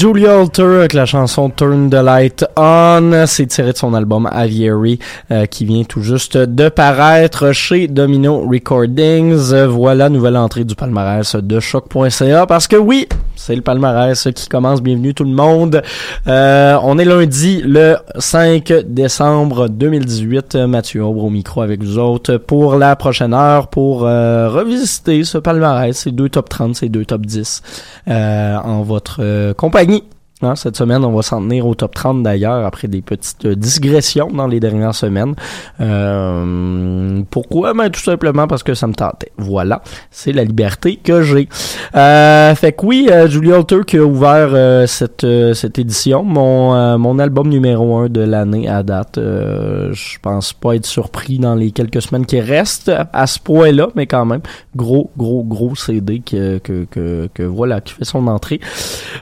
Julia 0.00 0.40
Alter 0.40 0.62
avec 0.62 0.94
la 0.94 1.04
chanson 1.04 1.50
Turn 1.50 1.90
the 1.90 2.02
Light 2.02 2.46
On. 2.56 3.24
C'est 3.26 3.44
tiré 3.44 3.72
de 3.72 3.76
son 3.76 3.92
album 3.92 4.26
Aviary 4.32 4.98
euh, 5.30 5.44
qui 5.44 5.66
vient 5.66 5.84
tout 5.84 6.00
juste 6.00 6.38
de 6.38 6.70
paraître 6.70 7.52
chez 7.52 7.86
Domino 7.86 8.48
Recordings. 8.48 9.52
Voilà, 9.66 10.08
nouvelle 10.08 10.38
entrée 10.38 10.64
du 10.64 10.74
palmarès 10.74 11.36
de 11.36 11.60
choc.ca 11.60 12.46
parce 12.46 12.66
que 12.66 12.76
oui, 12.76 13.08
c'est 13.40 13.56
le 13.56 13.62
palmarès 13.62 14.28
qui 14.34 14.48
commence. 14.48 14.82
Bienvenue 14.82 15.14
tout 15.14 15.24
le 15.24 15.30
monde. 15.30 15.82
Euh, 16.28 16.78
on 16.82 16.98
est 16.98 17.06
lundi 17.06 17.62
le 17.64 17.96
5 18.18 18.72
décembre 18.84 19.68
2018. 19.68 20.56
Mathieu 20.56 21.02
Aubre 21.02 21.24
au 21.24 21.30
micro 21.30 21.62
avec 21.62 21.82
vous 21.82 21.98
autres 21.98 22.36
pour 22.36 22.76
la 22.76 22.96
prochaine 22.96 23.32
heure 23.32 23.68
pour 23.68 24.06
euh, 24.06 24.50
revisiter 24.50 25.24
ce 25.24 25.38
palmarès, 25.38 25.96
ces 25.96 26.10
deux 26.12 26.28
top 26.28 26.50
30, 26.50 26.76
ces 26.76 26.90
deux 26.90 27.06
top 27.06 27.24
10 27.24 27.62
en 28.08 28.82
votre 28.82 29.52
compagnie. 29.54 30.04
Hein, 30.42 30.56
cette 30.56 30.76
semaine, 30.76 31.04
on 31.04 31.12
va 31.12 31.20
s'en 31.20 31.42
tenir 31.42 31.66
au 31.66 31.74
top 31.74 31.94
30 31.94 32.22
d'ailleurs, 32.22 32.64
après 32.64 32.88
des 32.88 33.02
petites 33.02 33.46
digressions 33.46 34.28
dans 34.28 34.46
les 34.46 34.58
dernières 34.58 34.94
semaines. 34.94 35.34
Euh, 35.80 37.20
pourquoi? 37.30 37.74
Ben, 37.74 37.90
tout 37.90 38.00
simplement 38.00 38.46
parce 38.46 38.62
que 38.62 38.72
ça 38.72 38.86
me 38.86 38.94
tentait. 38.94 39.32
Voilà, 39.36 39.82
c'est 40.10 40.32
la 40.32 40.44
liberté 40.44 40.96
que 40.96 41.22
j'ai. 41.22 41.46
Euh, 41.94 42.54
fait 42.54 42.72
que 42.72 42.86
oui, 42.86 43.08
euh, 43.10 43.28
Julie 43.28 43.52
Alter 43.52 43.80
qui 43.86 43.98
a 43.98 44.04
ouvert 44.04 44.50
euh, 44.52 44.86
cette, 44.86 45.26
cette 45.54 45.78
édition, 45.78 46.24
mon, 46.24 46.98
mon 46.98 47.18
album 47.18 47.48
numéro 47.48 47.98
1 47.98 48.08
de 48.08 48.22
l'année 48.22 48.68
à 48.68 48.82
date. 48.82 49.18
je 49.18 50.18
pense 50.22 50.54
pas 50.54 50.76
être 50.76 50.86
surpris 50.86 51.38
dans 51.38 51.54
les 51.54 51.70
quelques 51.70 52.00
semaines 52.00 52.24
qui 52.24 52.40
restent 52.40 52.92
à 53.12 53.26
ce 53.26 53.38
point-là, 53.40 53.88
mais 53.94 54.06
quand 54.06 54.24
même, 54.24 54.40
gros, 54.74 55.10
gros, 55.18 55.44
gros 55.44 55.74
CD 55.74 56.20
que, 56.20 56.58
que, 56.58 56.86
que, 56.90 57.28
que 57.34 57.42
voilà, 57.42 57.80
qui 57.80 57.92
fait 57.92 58.04
son 58.04 58.26
entrée. 58.26 58.60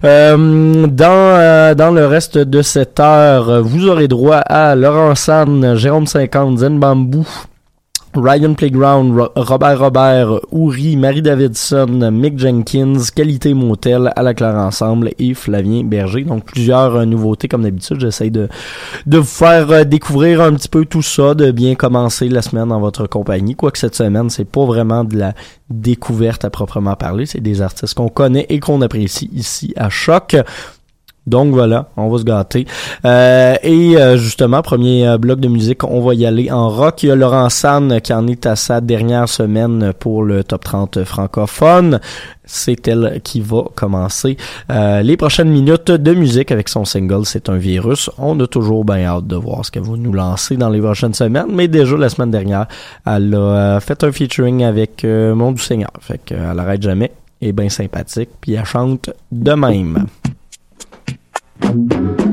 dans 0.02 1.07
euh, 1.10 1.74
dans, 1.74 1.90
le 1.90 2.06
reste 2.06 2.38
de 2.38 2.62
cette 2.62 3.00
heure, 3.00 3.62
vous 3.62 3.88
aurez 3.88 4.08
droit 4.08 4.36
à 4.36 4.74
Laurent 4.74 5.14
San, 5.14 5.76
Jérôme 5.76 6.06
50, 6.06 6.58
Zen 6.58 6.78
Bambou, 6.78 7.26
Ryan 8.14 8.54
Playground, 8.54 9.30
Robert 9.36 9.78
Robert, 9.78 10.40
Uri, 10.52 10.96
Marie 10.96 11.22
Davidson, 11.22 12.10
Mick 12.10 12.38
Jenkins, 12.38 12.98
Qualité 13.14 13.54
Motel, 13.54 14.12
à 14.16 14.22
la 14.22 14.34
Claire 14.34 14.56
Ensemble 14.56 15.10
et 15.18 15.34
Flavien 15.34 15.84
Berger. 15.84 16.24
Donc 16.24 16.44
plusieurs 16.44 16.96
euh, 16.96 17.04
nouveautés 17.04 17.48
comme 17.48 17.62
d'habitude. 17.62 18.00
J'essaie 18.00 18.30
de, 18.30 18.48
de 19.06 19.18
vous 19.18 19.24
faire 19.24 19.70
euh, 19.70 19.84
découvrir 19.84 20.40
un 20.40 20.54
petit 20.54 20.68
peu 20.68 20.84
tout 20.84 21.02
ça, 21.02 21.34
de 21.34 21.50
bien 21.50 21.74
commencer 21.74 22.28
la 22.28 22.42
semaine 22.42 22.68
dans 22.68 22.80
votre 22.80 23.06
compagnie. 23.06 23.54
Quoique 23.54 23.78
cette 23.78 23.94
semaine, 23.94 24.30
c'est 24.30 24.46
pas 24.46 24.64
vraiment 24.64 25.04
de 25.04 25.16
la 25.16 25.34
découverte 25.70 26.44
à 26.44 26.50
proprement 26.50 26.96
parler. 26.96 27.26
C'est 27.26 27.40
des 27.40 27.62
artistes 27.62 27.94
qu'on 27.94 28.08
connaît 28.08 28.46
et 28.48 28.58
qu'on 28.58 28.80
apprécie 28.80 29.30
ici 29.32 29.74
à 29.76 29.90
Choc. 29.90 30.36
Donc 31.28 31.52
voilà, 31.52 31.90
on 31.98 32.08
va 32.08 32.18
se 32.18 32.24
gâter. 32.24 32.66
Euh, 33.04 33.54
et 33.62 33.98
euh, 33.98 34.16
justement, 34.16 34.62
premier 34.62 35.06
euh, 35.06 35.18
bloc 35.18 35.40
de 35.40 35.48
musique, 35.48 35.84
on 35.84 36.00
va 36.00 36.14
y 36.14 36.24
aller 36.24 36.50
en 36.50 36.70
rock. 36.70 37.02
Il 37.02 37.10
y 37.10 37.12
a 37.12 37.16
Laurent 37.16 37.50
San 37.50 38.00
qui 38.00 38.14
en 38.14 38.26
est 38.26 38.46
à 38.46 38.56
sa 38.56 38.80
dernière 38.80 39.28
semaine 39.28 39.92
pour 39.98 40.22
le 40.22 40.42
top 40.42 40.64
30 40.64 41.04
francophone. 41.04 42.00
C'est 42.44 42.88
elle 42.88 43.20
qui 43.22 43.42
va 43.42 43.64
commencer 43.74 44.38
les 44.70 45.16
prochaines 45.18 45.50
minutes 45.50 45.90
de 45.90 46.14
musique 46.14 46.50
avec 46.50 46.70
son 46.70 46.86
single 46.86 47.26
C'est 47.26 47.50
un 47.50 47.58
virus. 47.58 48.08
On 48.16 48.40
a 48.40 48.46
toujours 48.46 48.86
bien 48.86 49.04
hâte 49.04 49.26
de 49.26 49.36
voir 49.36 49.66
ce 49.66 49.70
qu'elle 49.70 49.82
va 49.82 49.98
nous 49.98 50.14
lancer 50.14 50.56
dans 50.56 50.70
les 50.70 50.80
prochaines 50.80 51.12
semaines. 51.12 51.48
Mais 51.50 51.68
déjà 51.68 51.98
la 51.98 52.08
semaine 52.08 52.30
dernière, 52.30 52.66
elle 53.04 53.34
a 53.34 53.80
fait 53.80 54.02
un 54.02 54.12
featuring 54.12 54.64
avec 54.64 55.04
Mon 55.04 55.52
du 55.52 55.60
Seigneur. 55.60 55.90
Fait 56.00 56.22
qu'elle 56.24 56.58
arrête 56.58 56.80
jamais. 56.80 57.12
Et 57.42 57.52
bien 57.52 57.68
sympathique. 57.68 58.30
Puis 58.40 58.54
elle 58.54 58.64
chante 58.64 59.10
de 59.30 59.52
même. 59.52 60.06
Thank 61.60 61.92
you. 61.92 62.27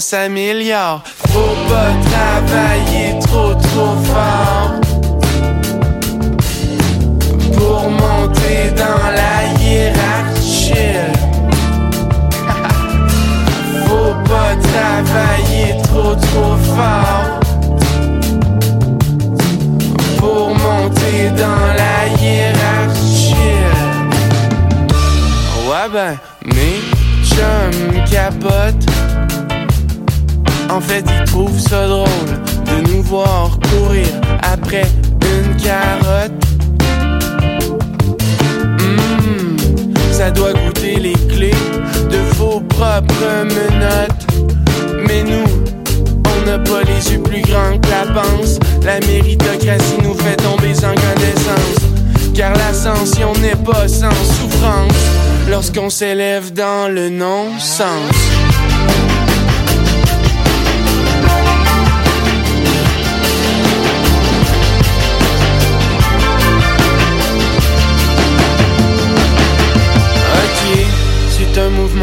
S'améliore. 0.00 1.02
Faut 1.28 1.56
pas 1.68 1.92
travailler 2.10 3.18
trop 3.20 3.54
trop 3.54 3.96
fort 4.04 4.72
pour 7.56 7.90
monter 7.90 8.70
dans 8.76 9.10
la 9.20 9.60
hiérarchie. 9.60 10.98
Faut 13.86 14.14
pas 14.28 14.52
travailler 14.70 15.76
trop 15.84 16.14
trop 16.14 16.56
fort 16.74 17.40
pour 20.18 20.48
monter 20.50 21.30
dans 21.36 21.66
la 21.82 21.96
hiérarchie. 22.20 23.34
Ouais 25.68 25.88
ben, 25.92 26.16
mes 26.44 26.80
chums 27.24 28.04
capotent. 28.10 28.95
En 30.70 30.80
fait, 30.80 31.04
ils 31.08 31.24
trouvent 31.24 31.58
ça 31.58 31.86
drôle 31.86 32.06
de 32.66 32.90
nous 32.90 33.02
voir 33.02 33.58
courir 33.70 34.06
après 34.42 34.86
une 35.22 35.56
carotte. 35.56 36.32
Hum, 38.80 39.56
ça 40.10 40.30
doit 40.30 40.52
goûter 40.52 40.96
les 40.96 41.12
clés 41.12 41.54
de 42.10 42.18
vos 42.36 42.60
propres 42.60 43.44
menottes. 43.44 44.26
Mais 45.06 45.22
nous, 45.22 45.46
on 46.24 46.46
n'a 46.46 46.58
pas 46.58 46.82
les 46.82 47.12
yeux 47.12 47.22
plus 47.22 47.42
grands 47.42 47.78
que 47.78 47.88
la 47.88 48.12
panse. 48.12 48.58
La 48.82 49.00
méritocratie 49.00 49.98
nous 50.02 50.14
fait 50.14 50.36
tomber 50.36 50.74
sans 50.74 50.94
connaissance. 50.94 51.80
Car 52.34 52.52
l'ascension 52.54 53.32
n'est 53.40 53.56
pas 53.56 53.88
sans 53.88 54.10
souffrance 54.10 54.92
lorsqu'on 55.48 55.90
s'élève 55.90 56.52
dans 56.52 56.92
le 56.92 57.08
non-sens. 57.08 58.12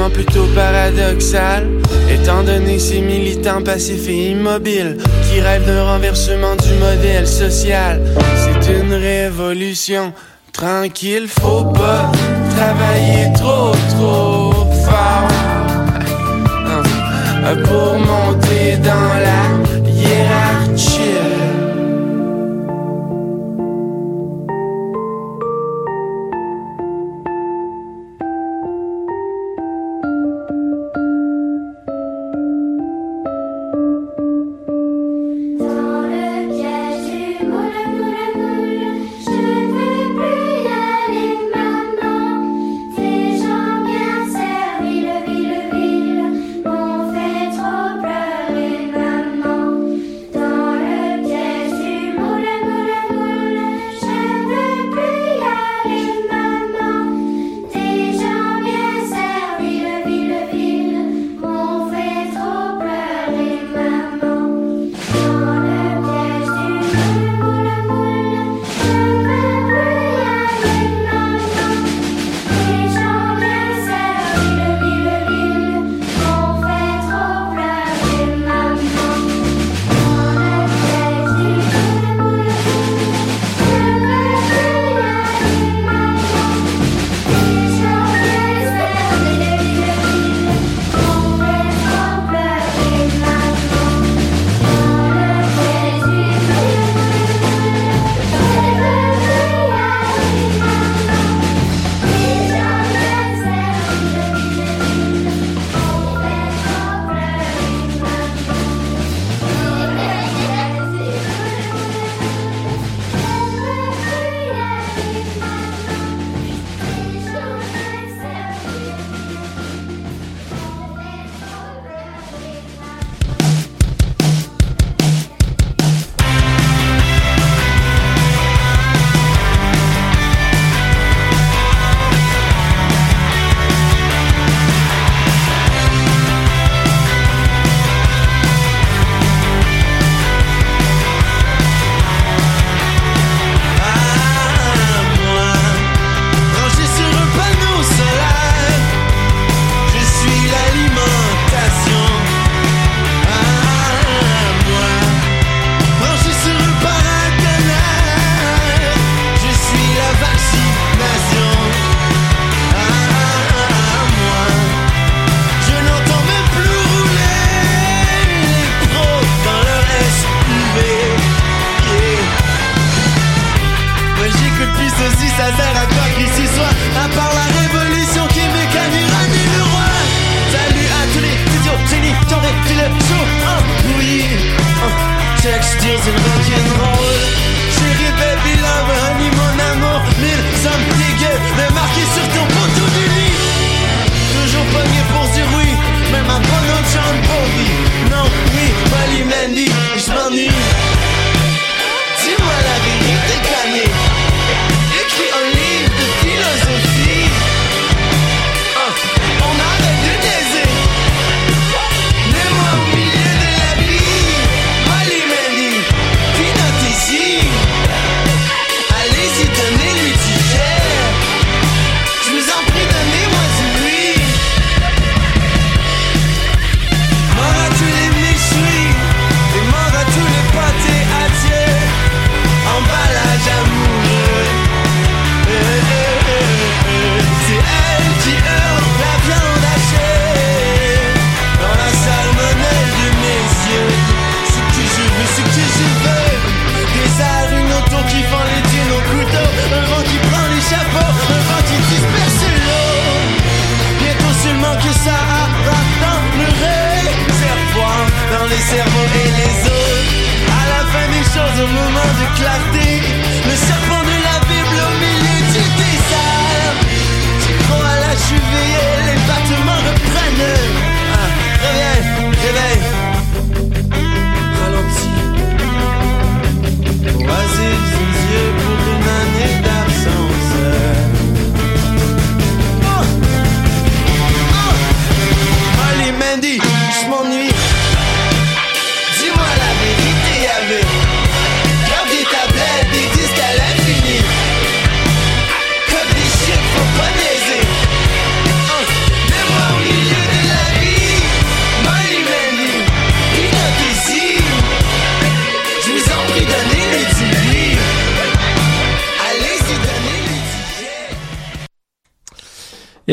Plutôt 0.10 0.46
paradoxal, 0.56 1.68
étant 2.10 2.44
donné 2.44 2.80
ces 2.80 3.02
militants 3.02 3.62
passifs 3.62 4.08
et 4.08 4.32
immobiles 4.32 4.98
qui 5.30 5.40
rêvent 5.40 5.66
d'un 5.66 5.84
renversement 5.84 6.56
du 6.56 6.74
modèle 6.76 7.28
social. 7.28 8.02
C'est 8.36 8.74
une 8.74 8.94
révolution 8.94 10.14
tranquille, 10.52 11.28
faut 11.28 11.66
pas 11.66 12.12
travailler 12.56 13.34
trop 13.34 13.72
trop 13.90 14.54
fort 14.86 15.28
Non, 16.66 17.64
pour 17.64 17.93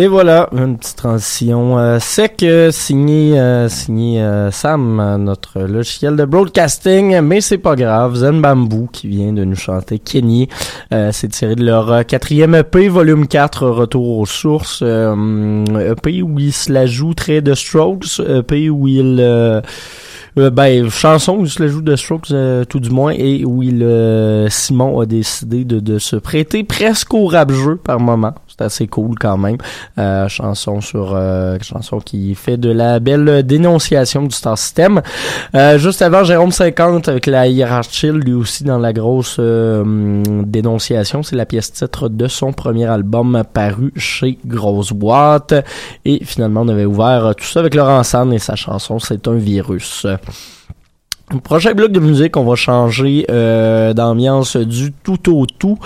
Et 0.00 0.08
voilà, 0.08 0.48
une 0.52 0.78
petite 0.78 0.96
transition 0.96 1.78
euh, 1.78 1.98
sec 1.98 2.42
euh, 2.42 2.70
euh, 2.70 2.70
signé, 2.70 3.38
euh, 3.38 4.50
Sam, 4.50 5.16
notre 5.22 5.60
logiciel 5.60 6.16
de 6.16 6.24
broadcasting, 6.24 7.20
mais 7.20 7.42
c'est 7.42 7.58
pas 7.58 7.76
grave, 7.76 8.14
Zen 8.14 8.40
Bamboo 8.40 8.88
qui 8.90 9.08
vient 9.08 9.34
de 9.34 9.44
nous 9.44 9.56
chanter 9.56 9.98
Kenny, 9.98 10.48
euh, 10.94 11.10
c'est 11.12 11.28
tiré 11.28 11.54
de 11.54 11.66
leur 11.66 11.92
euh, 11.92 12.02
quatrième 12.02 12.54
EP, 12.54 12.88
volume 12.88 13.26
4, 13.26 13.68
Retour 13.68 14.20
aux 14.20 14.24
sources, 14.24 14.80
EP 14.80 16.22
où 16.22 16.38
il 16.38 16.54
se 16.54 16.72
la 16.72 16.86
joue 16.86 17.12
très 17.12 17.42
de 17.42 17.52
Strokes, 17.52 18.20
EP 18.26 18.70
où 18.70 18.88
il... 18.88 19.18
euh, 19.20 19.60
ben, 20.50 20.88
chanson 20.88 21.36
où 21.38 21.44
il 21.44 21.50
se 21.50 21.62
la 21.62 21.68
joue 21.68 21.82
de 21.82 21.96
Strokes, 21.96 22.30
euh, 22.30 22.64
tout 22.64 22.80
du 22.80 22.90
moins, 22.90 23.12
et 23.12 23.44
où 23.44 23.62
il, 23.62 23.82
euh, 23.82 24.48
Simon 24.48 25.00
a 25.00 25.06
décidé 25.06 25.64
de, 25.64 25.80
de 25.80 25.98
se 25.98 26.16
prêter 26.16 26.64
presque 26.64 27.12
au 27.14 27.26
rap-jeu 27.26 27.76
par 27.76 28.00
moment. 28.00 28.34
C'est 28.60 28.66
assez 28.66 28.86
cool 28.88 29.18
quand 29.18 29.38
même. 29.38 29.56
Euh, 29.98 30.28
chanson 30.28 30.82
sur 30.82 31.14
euh, 31.14 31.56
chanson 31.62 31.98
qui 31.98 32.34
fait 32.34 32.58
de 32.58 32.70
la 32.70 33.00
belle 33.00 33.42
dénonciation 33.42 34.24
du 34.24 34.34
star 34.34 34.58
system. 34.58 35.00
Euh, 35.54 35.78
juste 35.78 36.02
avant 36.02 36.24
Jérôme 36.24 36.52
50 36.52 37.08
avec 37.08 37.24
la 37.24 37.46
hiérarchie, 37.46 38.10
lui 38.10 38.34
aussi 38.34 38.64
dans 38.64 38.78
la 38.78 38.92
grosse 38.92 39.36
euh, 39.38 39.80
hum, 39.80 40.44
dénonciation, 40.44 41.22
c'est 41.22 41.36
la 41.36 41.46
pièce 41.46 41.72
titre 41.72 42.10
de 42.10 42.28
son 42.28 42.52
premier 42.52 42.84
album 42.84 43.44
paru 43.50 43.94
chez 43.96 44.38
Grosse 44.44 44.92
Boîte. 44.92 45.54
Et 46.04 46.22
finalement, 46.22 46.60
on 46.60 46.68
avait 46.68 46.84
ouvert 46.84 47.34
tout 47.34 47.46
ça 47.46 47.60
avec 47.60 47.74
Laurent 47.74 48.02
Sand 48.02 48.30
et 48.34 48.38
sa 48.38 48.56
chanson 48.56 48.98
C'est 48.98 49.26
un 49.26 49.36
virus. 49.36 50.06
Prochain 51.38 51.74
bloc 51.74 51.92
de 51.92 52.00
musique, 52.00 52.36
on 52.36 52.44
va 52.44 52.56
changer 52.56 53.24
euh, 53.30 53.92
d'ambiance 53.92 54.56
du 54.56 54.92
tout 54.92 55.32
au 55.32 55.46
tout. 55.46 55.78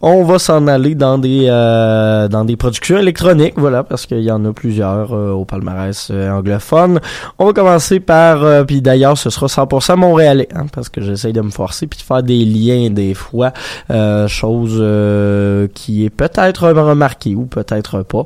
On 0.00 0.24
va 0.24 0.38
s'en 0.38 0.66
aller 0.68 0.94
dans 0.94 1.18
des 1.18 1.48
euh, 1.48 2.28
dans 2.28 2.46
des 2.46 2.56
productions 2.56 2.96
électroniques, 2.96 3.54
voilà, 3.58 3.84
parce 3.84 4.06
qu'il 4.06 4.20
y 4.22 4.30
en 4.30 4.42
a 4.46 4.52
plusieurs 4.54 5.12
euh, 5.12 5.32
au 5.32 5.44
palmarès 5.44 6.08
euh, 6.10 6.30
anglophone. 6.30 7.00
On 7.38 7.44
va 7.44 7.52
commencer 7.52 8.00
par, 8.00 8.42
euh, 8.42 8.64
puis 8.64 8.80
d'ailleurs, 8.80 9.18
ce 9.18 9.28
sera 9.28 9.46
100% 9.48 9.96
montréalais, 9.96 10.48
hein, 10.54 10.64
parce 10.72 10.88
que 10.88 11.02
j'essaye 11.02 11.34
de 11.34 11.42
me 11.42 11.50
forcer 11.50 11.86
puis 11.86 11.98
de 11.98 12.04
faire 12.04 12.22
des 12.22 12.44
liens 12.46 12.88
des 12.88 13.12
fois, 13.12 13.52
euh, 13.90 14.26
chose 14.28 14.82
qui 15.74 16.06
est 16.06 16.10
peut-être 16.10 16.70
remarquée 16.70 17.34
ou 17.34 17.44
peut-être 17.44 18.02
pas. 18.02 18.24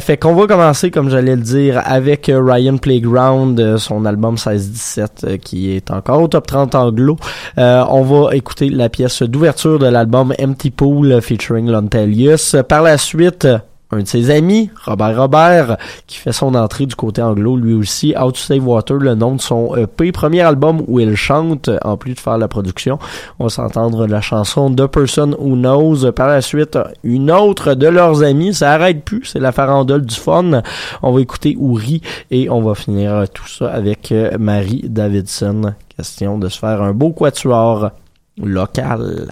Fait 0.00 0.16
qu'on 0.16 0.34
va 0.34 0.48
commencer, 0.48 0.90
comme 0.90 1.10
j'allais 1.10 1.36
le 1.36 1.42
dire, 1.42 1.80
avec 1.84 2.28
Ryan 2.34 2.76
Playground, 2.78 3.76
son 3.78 4.04
album 4.04 4.34
16-17, 4.34 5.08
euh, 5.24 5.36
qui 5.36 5.70
est 5.76 5.91
encore 5.92 6.22
au 6.22 6.28
top 6.28 6.46
30 6.46 6.74
anglo. 6.74 7.16
Euh, 7.58 7.84
on 7.88 8.02
va 8.02 8.34
écouter 8.34 8.68
la 8.68 8.88
pièce 8.88 9.22
d'ouverture 9.22 9.78
de 9.78 9.86
l'album 9.86 10.32
Empty 10.40 10.70
Pool 10.70 11.20
featuring 11.20 11.70
Lontelius. 11.70 12.56
Par 12.68 12.82
la 12.82 12.98
suite, 12.98 13.46
un 13.92 14.00
de 14.00 14.08
ses 14.08 14.30
amis, 14.30 14.70
Robert 14.84 15.16
Robert, 15.16 15.76
qui 16.06 16.16
fait 16.16 16.32
son 16.32 16.54
entrée 16.54 16.86
du 16.86 16.94
côté 16.94 17.22
anglo 17.22 17.56
lui 17.56 17.74
aussi, 17.74 18.14
How 18.18 18.32
to 18.32 18.38
Save 18.38 18.66
Water, 18.66 18.96
le 18.96 19.14
nom 19.14 19.34
de 19.34 19.40
son 19.40 19.76
EP, 19.76 20.12
premier 20.12 20.40
album 20.40 20.82
où 20.88 20.98
il 20.98 21.14
chante, 21.14 21.70
en 21.84 21.96
plus 21.98 22.14
de 22.14 22.20
faire 22.20 22.38
la 22.38 22.48
production. 22.48 22.98
On 23.38 23.44
va 23.44 23.50
s'entendre 23.50 24.06
la 24.06 24.22
chanson 24.22 24.74
The 24.74 24.86
Person 24.86 25.36
Who 25.38 25.56
Knows. 25.56 26.10
Par 26.12 26.28
la 26.28 26.40
suite, 26.40 26.78
une 27.04 27.30
autre 27.30 27.74
de 27.74 27.86
leurs 27.86 28.22
amis, 28.22 28.54
ça 28.54 28.72
arrête 28.72 29.04
plus, 29.04 29.24
c'est 29.24 29.40
la 29.40 29.52
farandole 29.52 30.06
du 30.06 30.16
fun. 30.16 30.62
On 31.02 31.12
va 31.12 31.20
écouter 31.20 31.54
Ouri 31.58 32.00
et 32.30 32.48
on 32.48 32.62
va 32.62 32.74
finir 32.74 33.24
tout 33.32 33.46
ça 33.46 33.70
avec 33.70 34.10
euh, 34.10 34.30
Marie 34.38 34.84
Davidson. 34.88 35.74
Question 35.96 36.38
de 36.38 36.48
se 36.48 36.58
faire 36.58 36.80
un 36.80 36.92
beau 36.92 37.10
quatuor 37.10 37.90
local. 38.38 39.28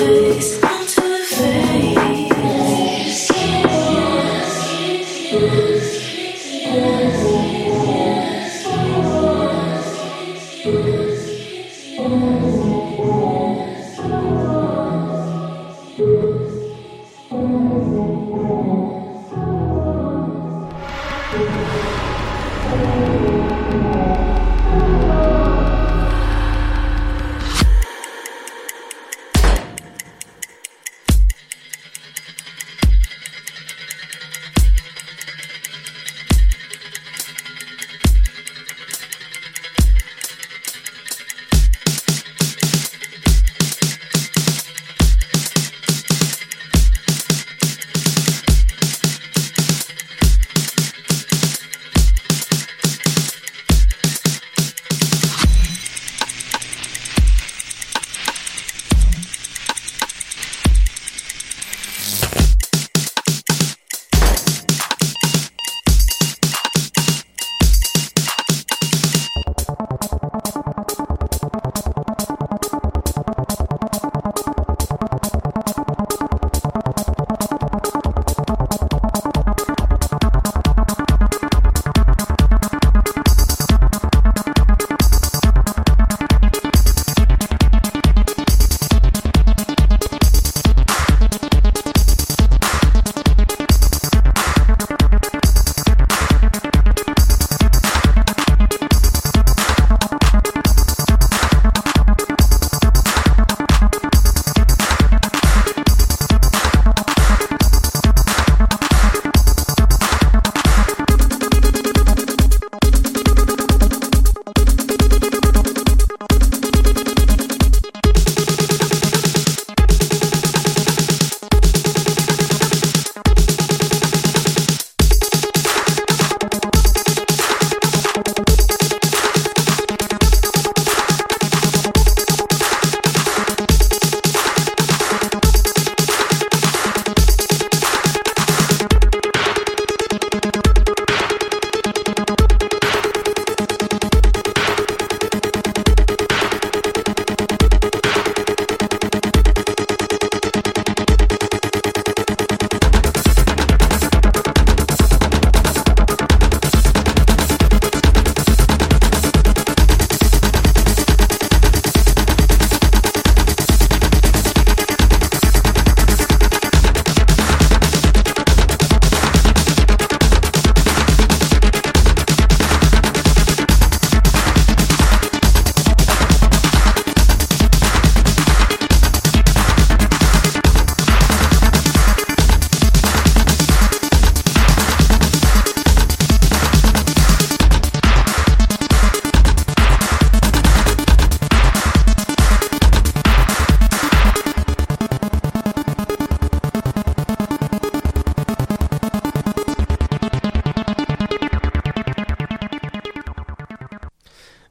face 0.00 0.69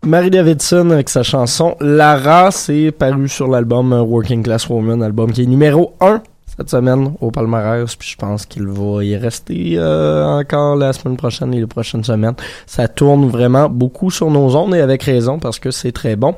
Mary 0.10 0.32
Davidson 0.32 0.90
avec 0.90 1.08
sa 1.08 1.22
chanson 1.22 1.76
Lara, 1.80 2.50
c'est 2.50 2.92
paru 2.92 3.30
sur 3.30 3.48
l'album 3.48 3.94
Working 3.94 4.42
Class 4.42 4.68
Woman, 4.68 5.04
album 5.04 5.32
qui 5.32 5.44
est 5.44 5.46
numéro 5.46 5.94
1 6.02 6.24
cette 6.60 6.72
semaine 6.72 7.14
au 7.22 7.32
palmarès, 7.32 7.96
puis 7.96 8.10
je 8.10 8.18
pense 8.18 8.46
qu'il 8.46 8.68
va 8.68 9.02
y 9.04 9.16
rester 9.16 9.76
euh, 9.78 10.26
encore 10.26 10.76
la 10.76 10.92
semaine 10.92 11.16
prochaine 11.16 11.54
et 11.54 11.60
les 11.60 11.68
prochaines 11.68 12.04
semaines. 12.04 12.34
Ça 12.66 12.90
tourne 12.90 13.30
vraiment 13.30 13.70
beaucoup 13.70 14.12
sur 14.12 14.30
nos 14.30 14.54
ondes 14.58 14.76
et 14.76 14.82
avec 14.82 15.04
raison 15.04 15.40
parce 15.40 15.58
que 15.58 15.72
c'est 15.72 15.94
très 15.94 16.18
bon. 16.18 16.36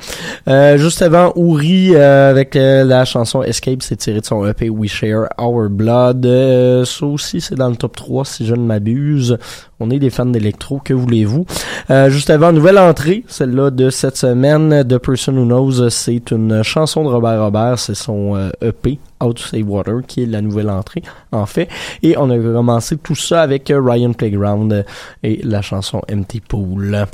Euh, 0.48 0.78
juste 0.78 1.02
avant, 1.02 1.34
Uri 1.36 1.96
euh, 1.96 2.30
avec 2.30 2.56
euh, 2.56 2.84
la 2.84 3.04
chanson 3.04 3.42
Escape, 3.42 3.82
c'est 3.82 3.96
tiré 3.96 4.20
de 4.20 4.26
son 4.26 4.46
EP 4.46 4.70
We 4.70 4.92
Share 4.92 5.28
Our 5.40 5.70
Blood. 5.70 6.24
Euh, 6.26 6.86
ça 6.86 7.06
aussi, 7.08 7.42
c'est 7.42 7.56
dans 7.56 7.70
le 7.70 7.76
top 7.76 7.96
3 7.96 8.26
si 8.26 8.46
je 8.46 8.54
ne 8.54 8.64
m'abuse. 8.64 9.40
On 9.82 9.90
est 9.90 9.98
des 9.98 10.12
fans 10.12 10.28
d'électro, 10.28 10.80
que 10.84 10.94
voulez-vous? 10.94 11.46
Euh, 11.90 12.10
juste 12.12 12.30
avant, 12.30 12.52
nouvelle 12.52 12.78
entrée, 12.78 13.24
celle-là 13.28 13.72
de 13.72 13.90
cette 13.90 14.16
semaine, 14.16 14.88
The 14.88 15.00
Person 15.00 15.34
Who 15.38 15.46
Knows, 15.46 15.90
c'est 15.90 16.30
une 16.30 16.62
chanson 16.62 17.04
de 17.04 17.10
Robert 17.10 17.44
Robert, 17.44 17.80
c'est 17.80 17.96
son 17.96 18.36
euh, 18.36 18.52
EP, 18.62 19.00
Out 19.24 19.38
to 19.38 19.44
Save 19.44 19.68
Water, 19.68 19.96
qui 20.08 20.24
est 20.24 20.28
la 20.28 20.42
nouvelle 20.42 20.70
entrée, 20.70 21.02
en 21.32 21.48
fait. 21.48 21.68
Et 22.04 22.16
on 22.18 22.30
a 22.30 22.38
commencé 22.38 22.98
tout 22.98 23.16
ça 23.16 23.42
avec 23.42 23.72
euh, 23.72 23.82
Ryan 23.82 24.14
Playground 24.14 24.86
et 25.24 25.42
la 25.44 25.64
chanson 25.64 26.02
Empty 26.12 26.42
Pool. 26.42 27.08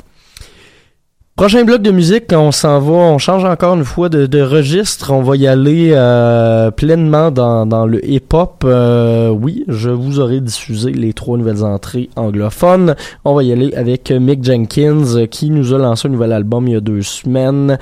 Prochain 1.38 1.62
bloc 1.62 1.82
de 1.82 1.92
musique, 1.92 2.24
on 2.32 2.50
s'en 2.50 2.80
va, 2.80 2.94
on 2.94 3.18
change 3.18 3.44
encore 3.44 3.76
une 3.76 3.84
fois 3.84 4.08
de, 4.08 4.42
registre. 4.42 5.12
On 5.12 5.22
va 5.22 5.36
y 5.36 5.46
aller 5.46 5.92
euh, 5.92 6.72
pleinement 6.72 7.30
dans, 7.30 7.86
le 7.86 8.04
hip-hop. 8.04 8.64
Euh, 8.64 9.28
oui, 9.28 9.64
je 9.68 9.88
vous 9.88 10.18
aurai 10.18 10.40
diffusé 10.40 10.90
les 10.90 11.12
trois 11.12 11.38
nouvelles 11.38 11.62
entrées 11.62 12.10
anglophones. 12.16 12.96
On 13.24 13.36
va 13.36 13.44
y 13.44 13.52
aller 13.52 13.72
avec 13.76 14.10
Mick 14.10 14.42
Jenkins 14.42 15.14
euh, 15.14 15.26
qui 15.26 15.50
nous 15.50 15.72
a 15.72 15.78
lancé 15.78 16.08
un 16.08 16.10
nouvel 16.10 16.32
album 16.32 16.66
il 16.66 16.72
y 16.72 16.76
a 16.76 16.80
deux 16.80 17.02
semaines. 17.02 17.78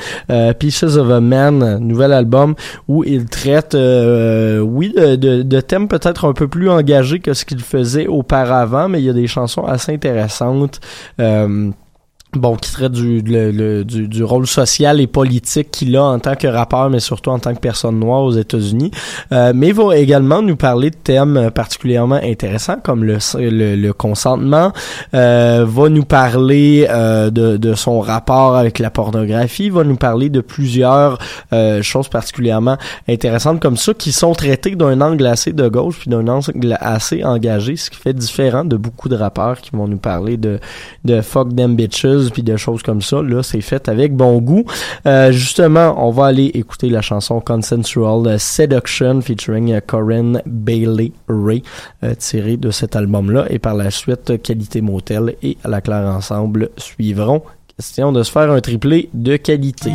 Pieces 0.59 0.99
of 0.99 1.11
a 1.11 1.23
Man, 1.23 1.79
nouvel 1.79 2.13
album 2.13 2.57
où 2.89 3.05
il 3.05 3.25
traite, 3.25 3.73
oui, 3.73 4.93
de, 4.95 5.17
de, 5.17 5.41
de 5.41 5.61
thèmes 5.63 5.89
peut-être 5.89 6.27
un 6.27 6.35
peu 6.35 6.47
plus 6.47 6.69
engagés 6.69 7.21
que 7.21 7.33
ce 7.33 7.47
qu'il 7.47 7.61
faisait 7.61 8.07
auparavant, 8.07 8.91
mais 8.91 9.01
il 9.01 9.07
y 9.07 9.11
a 9.11 9.15
des 9.15 9.27
chansons 9.27 9.65
assez 9.65 9.95
intéressantes. 9.95 10.79
Bon, 12.37 12.55
qui 12.57 12.71
traite 12.73 12.93
du, 12.93 13.21
le- 13.23 13.51
le- 13.51 13.85
du, 13.85 14.09
du 14.09 14.23
rôle 14.23 14.47
social 14.47 15.01
et 15.01 15.07
politique 15.07 15.71
qu'il 15.71 15.97
a 15.97 16.03
en 16.05 16.19
tant 16.19 16.35
que 16.37 16.47
rappeur, 16.47 16.91
mais 16.91 17.01
surtout 17.01 17.31
en 17.31 17.39
tant 17.39 17.55
que 17.55 17.61
personne 17.61 17.99
noire 17.99 18.23
aux 18.23 18.33
États-Unis. 18.33 18.91
Euh, 19.33 19.53
mais 19.55 19.73
va 19.73 19.97
également 19.97 20.43
nous 20.43 20.57
parler 20.57 20.91
de 20.91 20.97
thèmes 20.97 21.37
euh, 21.37 21.51
particulièrement 21.51 22.21
intéressants 22.23 22.77
comme 22.83 23.05
le, 23.05 23.19
le, 23.39 23.75
le 23.77 23.93
consentement, 23.93 24.73
euh, 25.15 25.65
va 25.67 25.89
nous 25.89 26.05
parler 26.05 26.87
euh, 26.91 27.31
de, 27.31 27.57
de 27.57 27.75
son 27.75 28.01
rapport 28.01 28.57
avec 28.57 28.79
la 28.79 28.91
pornographie, 28.91 29.71
va 29.71 29.83
nous 29.85 29.97
parler 29.97 30.29
de 30.29 30.41
plusieurs 30.41 31.19
euh, 31.53 31.83
choses 31.83 32.09
particulièrement 32.09 32.77
intéressantes 33.09 33.61
comme 33.61 33.77
ça 33.77 33.95
qui 33.95 34.13
sont 34.13 34.33
traitées 34.35 34.75
d'un 34.77 35.01
angle 35.01 35.27
assez 35.27 35.53
de 35.53 35.69
gauche 35.69 36.01
puis 36.01 36.11
d'un 36.11 36.27
angle 36.29 36.77
assez 36.81 37.25
engagé, 37.25 37.77
ce 37.77 37.91
qui 37.91 37.97
fait 37.99 38.13
différent 38.13 38.65
de 38.65 38.77
beaucoup 38.77 39.09
de 39.09 39.17
rappeurs 39.17 39.61
qui 39.61 39.71
vont 39.73 39.89
nous 39.89 39.97
parler 39.99 40.37
de 40.37 40.59
de 41.05 41.21
fuck 41.21 41.55
them 41.57 41.77
bitches 41.77 42.26
puis 42.31 42.43
de 42.43 42.57
choses 42.57 42.83
comme 42.83 43.03
ça. 43.03 43.23
Là, 43.23 43.43
c'est 43.43 43.61
fait 43.61 43.89
avec 43.89 44.15
bon 44.15 44.39
goût. 44.39 44.65
Euh, 45.07 45.33
justement, 45.33 45.95
on 46.07 46.11
va 46.11 46.27
aller 46.27 46.51
écouter 46.55 46.89
la 46.89 47.03
chanson 47.03 47.41
Consensual 47.41 48.39
Seduction 48.39 49.21
featuring 49.21 49.73
euh, 49.73 49.81
Corinne 49.81 50.43
Bailey 50.47 51.13
Ray, 51.29 51.63
euh, 52.03 52.15
tirée 52.15 52.57
de 52.57 52.71
cet 52.71 52.97
album-là. 52.97 53.47
Et 53.51 53.59
par 53.59 53.75
la 53.75 53.91
suite, 53.91 54.31
euh, 54.31 54.39
Qualité 54.39 54.81
Motel 54.81 55.37
et 55.43 55.57
La 55.65 55.81
Claire 55.81 56.09
Ensemble 56.09 56.71
suivront. 56.77 57.43
Question 57.77 58.13
de 58.13 58.23
se 58.23 58.33
faire 58.33 58.51
un 58.51 58.61
triplé 58.61 59.11
de 59.13 59.37
qualité. 59.37 59.93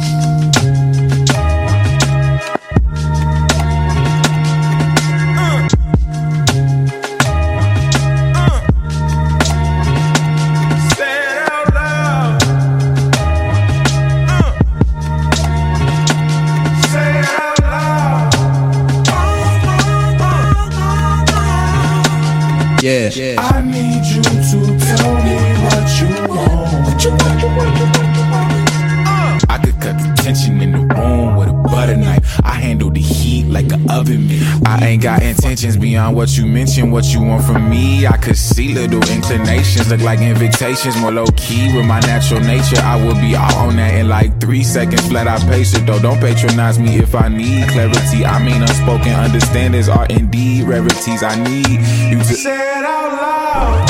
An 33.91 33.99
oven 33.99 34.27
mitt. 34.27 34.67
I 34.67 34.85
ain't 34.87 35.03
got 35.03 35.21
intentions 35.23 35.77
beyond 35.77 36.15
what 36.15 36.37
you 36.37 36.45
mentioned. 36.45 36.91
What 36.91 37.05
you 37.13 37.21
want 37.21 37.43
from 37.43 37.69
me, 37.69 38.05
I 38.07 38.17
could 38.17 38.37
see 38.37 38.73
little 38.73 39.01
inclinations. 39.09 39.89
Look 39.89 40.01
like 40.01 40.19
invitations, 40.19 40.97
more 40.97 41.11
low 41.11 41.25
key 41.37 41.75
with 41.75 41.85
my 41.85 41.99
natural 42.01 42.41
nature. 42.41 42.79
I 42.81 42.95
will 43.03 43.15
be 43.15 43.35
out 43.35 43.53
on 43.55 43.75
that 43.77 43.95
in 43.95 44.07
like 44.07 44.39
three 44.39 44.63
seconds. 44.63 45.07
Flat 45.07 45.27
out 45.27 45.41
pace 45.41 45.73
it 45.75 45.85
though. 45.85 45.99
Don't 45.99 46.19
patronize 46.19 46.79
me 46.79 46.97
if 46.97 47.15
I 47.15 47.27
need 47.27 47.67
clarity. 47.69 48.25
I 48.25 48.43
mean, 48.43 48.61
unspoken 48.61 49.13
understandings 49.13 49.89
are 49.89 50.05
indeed 50.09 50.67
rarities. 50.67 51.23
I 51.23 51.35
need 51.43 51.79
you 52.11 52.17
to 52.17 52.23
say 52.25 52.55
it 52.55 52.85
out 52.85 53.11
loud. 53.13 53.30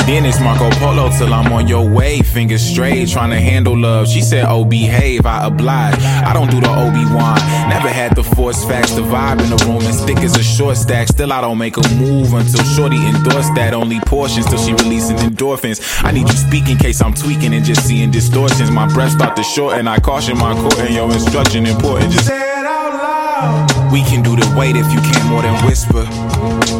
Then 0.06 0.26
it's 0.26 0.40
Marco 0.40 0.68
Polo 0.78 1.10
till 1.16 1.32
I'm 1.32 1.52
on 1.52 1.68
your 1.68 1.88
way. 1.88 2.22
Fingers 2.22 2.60
straight, 2.60 3.08
trying 3.08 3.30
to 3.30 3.40
handle 3.40 3.78
love. 3.78 4.08
She 4.08 4.20
said, 4.20 4.44
Oh, 4.48 4.64
behave. 4.64 5.26
I 5.26 5.46
oblige. 5.46 5.94
I 6.02 6.32
don't 6.32 6.50
do 6.50 6.60
the 6.60 6.68
Obi 6.68 7.04
Wan. 7.14 7.36
Never 7.68 7.88
had 7.88 8.16
the 8.16 8.24
force 8.24 8.64
facts. 8.64 8.92
The 8.94 9.02
vibe 9.02 9.40
in 9.42 9.50
the 9.50 9.64
room 9.64 9.82
as 9.82 10.04
thick 10.04 10.18
as 10.18 10.36
a 10.36 10.42
short 10.42 10.76
stack. 10.76 11.08
Still, 11.08 11.32
I 11.32 11.40
don't 11.40 11.56
make 11.56 11.76
a 11.76 11.88
move 11.94 12.34
until 12.34 12.64
Shorty 12.64 12.96
endorse 13.06 13.48
that. 13.54 13.74
Only 13.74 14.00
portions 14.00 14.46
till 14.46 14.58
she 14.58 14.72
releasing 14.72 15.16
endorphins. 15.18 15.80
I 16.04 16.10
need 16.10 16.28
you 16.28 16.36
speak 16.36 16.68
in 16.68 16.78
case 16.78 17.00
I'm 17.00 17.14
tweaking 17.14 17.54
and 17.54 17.64
just 17.64 17.86
seeing 17.86 18.10
distortions. 18.10 18.70
My 18.70 18.92
breath 18.92 19.12
start 19.12 19.36
to 19.36 19.44
shorten. 19.44 19.86
I 19.86 19.98
caution 19.98 20.36
my 20.36 20.52
court 20.54 20.78
and 20.80 20.94
your 20.94 21.12
instruction 21.12 21.64
important. 21.64 22.12
Just 22.12 22.26
say 22.26 22.36
it 22.36 22.66
out 22.66 22.92
loud. 22.92 23.92
We 23.92 24.02
can 24.02 24.22
do 24.22 24.34
the 24.34 24.54
wait 24.58 24.74
if 24.74 24.92
you 24.92 25.00
can't 25.00 25.28
more 25.28 25.42
than 25.42 25.54
whisper. 25.64 26.04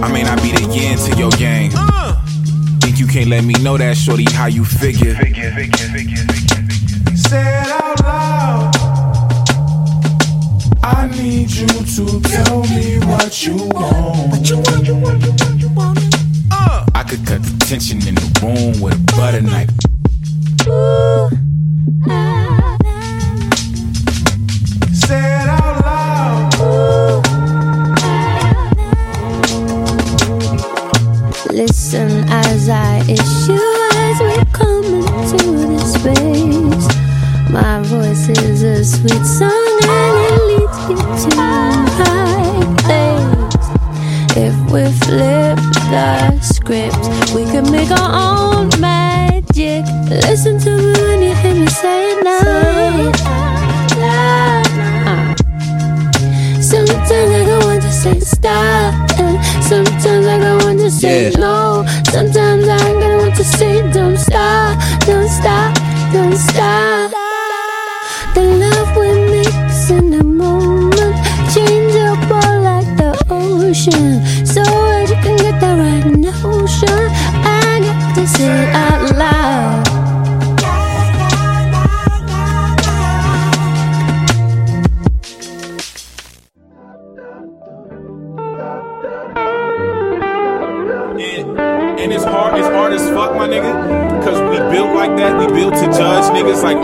I 0.04 0.10
may 0.12 0.24
not 0.24 0.42
be 0.42 0.50
the 0.50 0.68
yin 0.74 0.98
to 0.98 1.16
your 1.16 1.30
gang. 1.30 1.70
Uh. 1.74 2.01
Think 3.02 3.14
you 3.14 3.20
can't 3.20 3.30
let 3.30 3.42
me 3.42 3.54
know 3.64 3.76
that, 3.76 3.96
shorty, 3.96 4.24
how 4.30 4.46
you 4.46 4.64
figure. 4.64 5.16
Say 7.16 7.42
it 7.42 7.68
out 7.68 8.00
loud. 8.04 8.70
I 10.84 11.08
need 11.10 11.50
you 11.50 11.66
to 11.66 12.20
tell 12.20 12.62
me 12.62 13.00
what 13.00 13.44
you 13.44 13.56
want. 13.56 14.30
What 14.30 14.48
you 14.48 14.56
want, 14.56 14.86
you 14.86 14.94
want, 14.94 15.20
you 15.24 15.32
want, 15.32 15.60
you 15.60 15.68
want. 15.70 15.98
Uh. 16.52 16.86
I 16.94 17.02
could 17.02 17.26
cut 17.26 17.42
the 17.42 17.56
tension 17.66 18.06
in 18.06 18.14
the 18.14 18.22
room 18.40 18.80
with 18.80 18.94
a 18.94 18.98
butter 19.16 19.40
knife. 19.42 19.68
Ah, 20.68 21.28
Say 24.92 25.18
it 25.18 25.48
out 25.48 25.84
loud. 25.84 26.54
Ah, 26.56 27.22
ah, 27.98 28.70
Listen 31.50 32.21
I 32.72 33.00
issue 33.08 33.68
as 34.06 34.18
we 34.20 34.36
come 34.52 34.84
into 34.84 35.68
this 35.68 35.94
space. 35.94 36.88
My 37.50 37.80
voice 37.82 38.28
is 38.28 38.62
a 38.62 38.84
sweet 38.84 39.24
song 39.24 39.78
and 39.84 40.14
it 40.26 40.40
leads 40.48 40.78
you 40.88 40.96
to 41.30 41.36
high 41.36 42.64
place. 42.82 43.66
If 44.36 44.54
we 44.72 44.82
flip 45.04 45.58
the 45.92 46.40
script, 46.40 47.04
we 47.34 47.44
can 47.44 47.70
make 47.70 47.90
our 47.90 48.10
own 48.56 48.70
magic. 48.80 49.84
Listen 50.08 50.58
to 50.60 50.70
me 50.76 50.92
when 51.02 51.22
you 51.22 51.34
hear 51.34 51.54
me 51.54 51.66
say 51.66 52.12
it 52.12 52.24
now. 52.24 53.12
Uh. 54.00 54.62
Sometimes 56.60 57.12
I 57.12 57.44
go 57.44 57.58
want 57.66 57.82
to 57.82 57.92
say 57.92 58.18
stop, 58.20 58.94
and 59.20 59.36
sometimes 59.64 60.26
I 60.26 60.38
go 60.38 60.56
want 60.64 60.78
to 60.78 60.90
say 60.90 61.30
Yeah. 61.30 61.38
no. 61.38 61.84
Sometimes 62.10 62.38
stop, 65.32 65.74
don't 66.12 66.36
stop. 66.36 67.10
The 68.34 68.44
love 68.62 68.96
we 68.96 69.08
mix 69.30 69.90
in 69.90 70.10
the 70.10 70.24
moment, 70.24 71.16
changeable 71.54 72.54
like 72.70 72.90
the 73.00 73.12
ocean. 73.30 74.20
So 74.44 74.62
that 74.62 75.08
you 75.08 75.16
can 75.24 75.36
get 75.38 75.56
the 75.60 75.72
right 75.82 76.06
notion, 76.28 77.02
I 77.44 77.80
got 77.80 78.14
to 78.16 78.26
say 78.26 78.44
it 78.44 78.74
out 78.74 79.01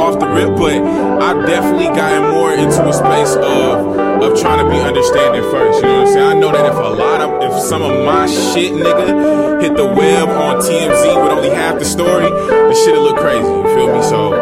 off 0.09 0.19
the 0.19 0.27
rip, 0.27 0.57
but 0.57 0.81
I've 1.21 1.45
definitely 1.45 1.93
gotten 1.93 2.33
more 2.33 2.53
into 2.53 2.81
a 2.81 2.93
space 2.93 3.37
of 3.37 4.09
of 4.25 4.41
trying 4.41 4.65
to 4.65 4.69
be 4.71 4.81
understanding 4.81 5.43
first. 5.53 5.85
You 5.85 5.89
know 5.89 6.01
what 6.01 6.09
I'm 6.09 6.13
saying? 6.13 6.27
I 6.27 6.41
know 6.41 6.51
that 6.51 6.65
if 6.65 6.75
a 6.75 6.93
lot 6.97 7.21
of 7.21 7.31
if 7.45 7.53
some 7.61 7.83
of 7.83 7.93
my 8.05 8.27
shit, 8.27 8.73
nigga, 8.73 9.61
hit 9.61 9.77
the 9.77 9.85
web 9.85 10.29
on 10.29 10.65
TMZ 10.65 11.05
with 11.23 11.33
only 11.33 11.51
half 11.51 11.79
the 11.79 11.85
story, 11.85 12.25
the 12.25 12.75
shit'll 12.75 13.05
look 13.05 13.19
crazy. 13.19 13.45
You 13.45 13.69
feel 13.77 13.89
me? 13.93 14.03
So, 14.03 14.33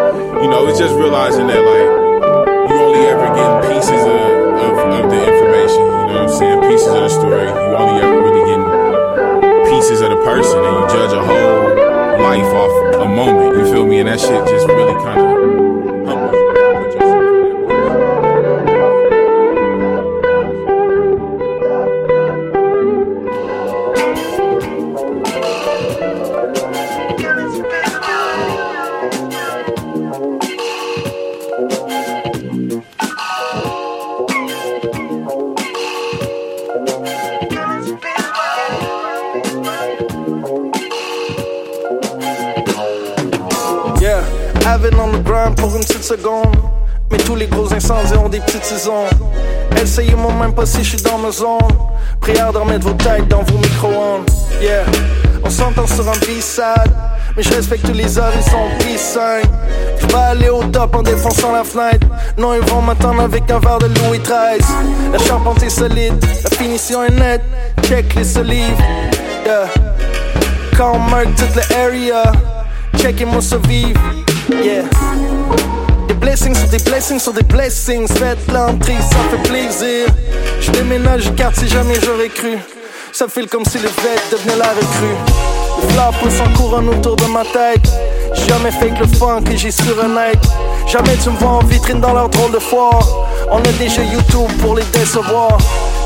you 0.40 0.48
know, 0.48 0.66
it's 0.68 0.78
just 0.78 0.94
realizing 0.94 1.48
that 1.48 1.58
like 1.58 1.90
you 2.70 2.76
only 2.78 3.02
ever 3.10 3.26
get 3.34 3.50
pieces 3.66 4.02
of, 4.06 4.30
of, 4.62 4.74
of 4.78 5.04
the 5.10 5.18
information. 5.18 5.82
You 5.82 6.14
know 6.14 6.24
what 6.24 6.30
I'm 6.30 6.38
saying? 6.38 6.60
Pieces 6.70 6.88
of 6.94 7.02
the 7.02 7.10
story. 7.10 7.50
You 7.50 7.74
only 7.74 8.02
ever 8.06 8.18
really 8.22 8.44
getting 8.46 9.66
pieces 9.66 10.00
of 10.00 10.10
the 10.14 10.20
person 10.22 10.62
and 10.62 10.74
you 10.78 10.84
judge 10.94 11.12
a 11.12 11.22
whole 11.26 11.76
life 12.22 12.50
off 12.54 12.94
a 13.02 13.08
moment. 13.08 13.58
You 13.58 13.64
feel 13.72 13.86
me? 13.86 13.98
And 13.98 14.08
that 14.08 14.20
shit 14.20 14.46
just 14.46 14.66
really 14.68 14.94
kind 15.04 15.20
of 15.20 15.55
Avil 44.66 44.94
on 44.98 45.12
the 45.12 45.22
grind 45.22 45.54
pour 45.56 45.74
une 45.74 45.82
petite 45.82 46.04
seconde. 46.04 46.56
Mais 47.10 47.18
tous 47.18 47.36
les 47.36 47.46
gros 47.46 47.72
incendies 47.72 48.14
ont 48.14 48.28
des 48.28 48.40
petites 48.40 48.64
saisons. 48.64 49.04
Essayez-moi 49.80 50.32
même 50.40 50.54
pas 50.54 50.66
si 50.66 50.82
je 50.82 50.96
suis 50.96 51.02
dans 51.02 51.18
ma 51.18 51.30
zone. 51.30 51.60
Prière 52.20 52.52
de 52.52 52.58
remettre 52.58 52.86
vos 52.88 52.94
têtes 52.94 53.28
dans 53.28 53.42
vos 53.42 53.58
micro-ondes. 53.58 54.28
Yeah, 54.60 54.84
on 55.44 55.50
s'entend 55.50 55.86
sur 55.86 56.08
un 56.08 56.18
B-side. 56.18 56.92
Mais 57.36 57.42
je 57.42 57.52
respecte 57.52 57.84
tous 57.84 57.92
les 57.92 58.18
horizons, 58.18 58.70
sign. 58.96 59.48
Je 60.00 60.06
vais 60.06 60.14
aller 60.14 60.48
au 60.48 60.64
top 60.64 60.96
en 60.96 61.02
défonçant 61.02 61.52
la 61.52 61.64
fenêtre. 61.64 62.06
Non, 62.38 62.54
ils 62.54 62.62
vont 62.62 62.80
m'attendre 62.80 63.20
avec 63.20 63.50
un 63.50 63.58
verre 63.58 63.78
de 63.78 63.86
Louis 63.86 64.18
XIII. 64.18 65.12
La 65.12 65.18
charpente 65.18 65.62
est 65.62 65.68
solide, 65.68 66.14
la 66.44 66.56
finition 66.56 67.04
est 67.04 67.10
nette. 67.10 67.44
Check 67.82 68.14
les 68.14 68.24
solives, 68.24 68.80
yeah. 69.44 69.66
Quand 70.76 70.92
on 70.94 70.98
marque 70.98 71.34
toute 71.36 71.54
l'area, 71.70 72.32
checkez-moi 72.96 73.42
ce 73.42 73.56
vivre, 73.68 74.00
yeah. 74.50 74.82
Des 76.08 76.14
blessings 76.14 76.54
sur 76.54 76.68
des 76.68 76.78
blessings 76.78 77.20
sur 77.20 77.32
des 77.32 77.42
blessings. 77.42 78.08
Faites 78.08 78.50
l'entrée, 78.52 78.96
ça 79.00 79.16
fait 79.30 79.48
plaisir. 79.48 80.06
Je 80.60 80.70
déménage 80.70 81.24
du 81.24 81.34
quartier, 81.34 81.68
jamais 81.68 81.94
j'aurais 82.02 82.28
cru. 82.28 82.58
Ça 83.12 83.26
file 83.28 83.46
comme 83.48 83.64
si 83.64 83.78
le 83.78 83.88
vet 83.88 84.20
devenait 84.30 84.56
la 84.56 84.68
recrue. 84.68 85.16
Le 85.82 85.88
fleurs 85.88 86.12
pousse 86.20 86.40
en 86.40 86.52
courant 86.56 86.86
autour 86.86 87.16
de 87.16 87.24
ma 87.26 87.42
tête. 87.44 87.88
Jamais 88.48 88.70
fake 88.70 89.00
le 89.00 89.06
funk 89.06 89.44
et 89.50 89.56
j'y 89.56 89.72
suis 89.72 89.90
honnête. 89.90 90.42
Jamais 90.86 91.16
tu 91.22 91.30
me 91.30 91.36
vois 91.36 91.50
en 91.50 91.64
vitrine 91.64 92.00
dans 92.00 92.12
leur 92.12 92.28
drôle 92.28 92.52
de 92.52 92.58
foire. 92.58 93.06
On 93.50 93.58
a 93.58 93.72
déjà 93.78 94.02
YouTube 94.02 94.50
pour 94.60 94.76
les 94.76 94.84
décevoir. 94.92 95.58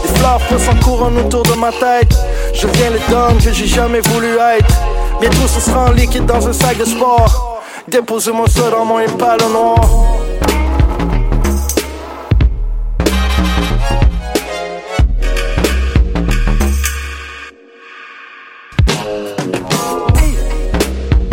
Les 0.03 0.18
fleurs 0.18 0.41
poussent 0.49 0.68
en 0.68 0.84
courant 0.84 1.12
autour 1.16 1.43
de 1.43 1.55
ma 1.55 1.70
tête. 1.72 2.14
Je 2.55 2.66
viens 2.66 2.91
le 2.91 3.01
don 3.11 3.36
que 3.38 3.53
j'ai 3.53 3.66
jamais 3.66 4.01
voulu 4.12 4.28
être. 4.57 4.74
Bientôt 5.20 5.47
ce 5.47 5.61
sera 5.61 5.86
en 5.86 5.93
liquide 5.93 6.26
dans 6.26 6.47
un 6.49 6.53
sac 6.53 6.78
de 6.78 6.84
sport. 6.84 7.49
Dans 7.91 8.34
mon 8.36 9.74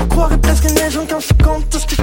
croirait 0.09 0.37
presque 0.39 0.63
une 0.63 0.75
légende 0.75 1.07
quand 1.07 1.19
je 1.19 1.43
compte 1.43 1.69
tout 1.69 1.77
ce 1.77 1.85
que 1.85 1.95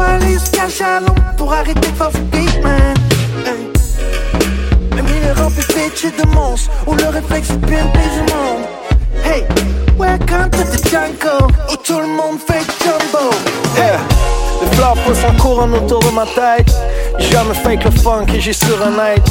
aller 0.00 0.38
se 0.38 0.50
cacher 0.52 0.84
à 0.84 1.00
l'ombre 1.00 1.14
pour 1.36 1.52
arrêter 1.52 1.80
de 1.80 1.96
faire 1.96 2.10
man. 2.62 2.94
Hey, 3.44 3.72
le 4.96 5.02
milieu 5.02 5.32
rempli 5.36 5.64
de 5.66 6.22
de 6.22 6.28
monstres, 6.32 6.70
où 6.86 6.94
le 6.94 7.08
réflexe 7.08 7.50
est 7.50 7.66
bien 7.66 7.84
du 7.86 8.32
monde. 8.32 8.87
Hey, 9.24 9.46
welcome 9.96 10.50
to 10.50 10.64
the 10.64 10.88
jungle, 10.90 11.46
où 11.70 11.76
tout 11.76 12.00
le 12.00 12.06
monde 12.06 12.38
fait 12.38 12.64
jumbo. 12.82 13.30
Yeah. 13.76 13.98
Les 14.60 14.76
fleurs 14.76 14.94
poussent 15.04 15.24
en 15.24 15.72
autour 15.72 16.00
de 16.00 16.10
ma 16.10 16.26
tête. 16.26 16.72
Jamais 17.18 17.54
fake 17.54 17.84
le 17.84 17.90
funk 17.90 18.26
et 18.34 18.40
j'y 18.40 18.54
suis 18.54 18.72
honnête. 18.72 19.22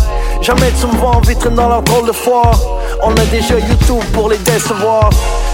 Jamais 0.42 0.72
tu 0.80 0.88
me 0.88 0.94
vois 1.00 1.16
en 1.16 1.22
vitrine 1.22 1.56
dans 1.56 1.70
leur 1.70 1.82
drôle 1.82 2.08
de 2.08 2.12
foire. 2.12 2.60
On 3.04 3.12
a 3.12 3.26
déjà 3.32 3.56
YouTube 3.56 4.04
pour 4.14 4.30
les 4.30 4.38
décevoir. 4.38 5.10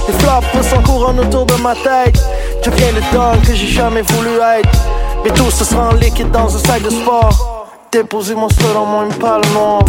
Les 0.07 0.13
fleurs 0.19 0.41
poussent 0.51 0.73
en 0.73 1.17
autour 1.17 1.45
de 1.45 1.55
ma 1.61 1.73
tête. 1.75 2.21
Je 2.63 2.69
viens 2.69 2.91
le 2.91 3.01
don 3.13 3.39
que 3.45 3.53
j'ai 3.53 3.67
jamais 3.67 4.01
voulu 4.01 4.31
être. 4.57 4.69
Mais 5.23 5.31
tout 5.31 5.49
ce 5.49 5.63
sera 5.63 5.89
en 5.89 5.93
liquide 5.93 6.31
dans 6.31 6.53
un 6.53 6.59
sac 6.59 6.81
de 6.81 6.89
sport. 6.89 7.67
Déposez 7.91 8.36
mon 8.36 8.49
seul 8.49 8.73
dans 8.73 8.86
mon 8.86 9.01
impale 9.01 9.41
noir. 9.53 9.84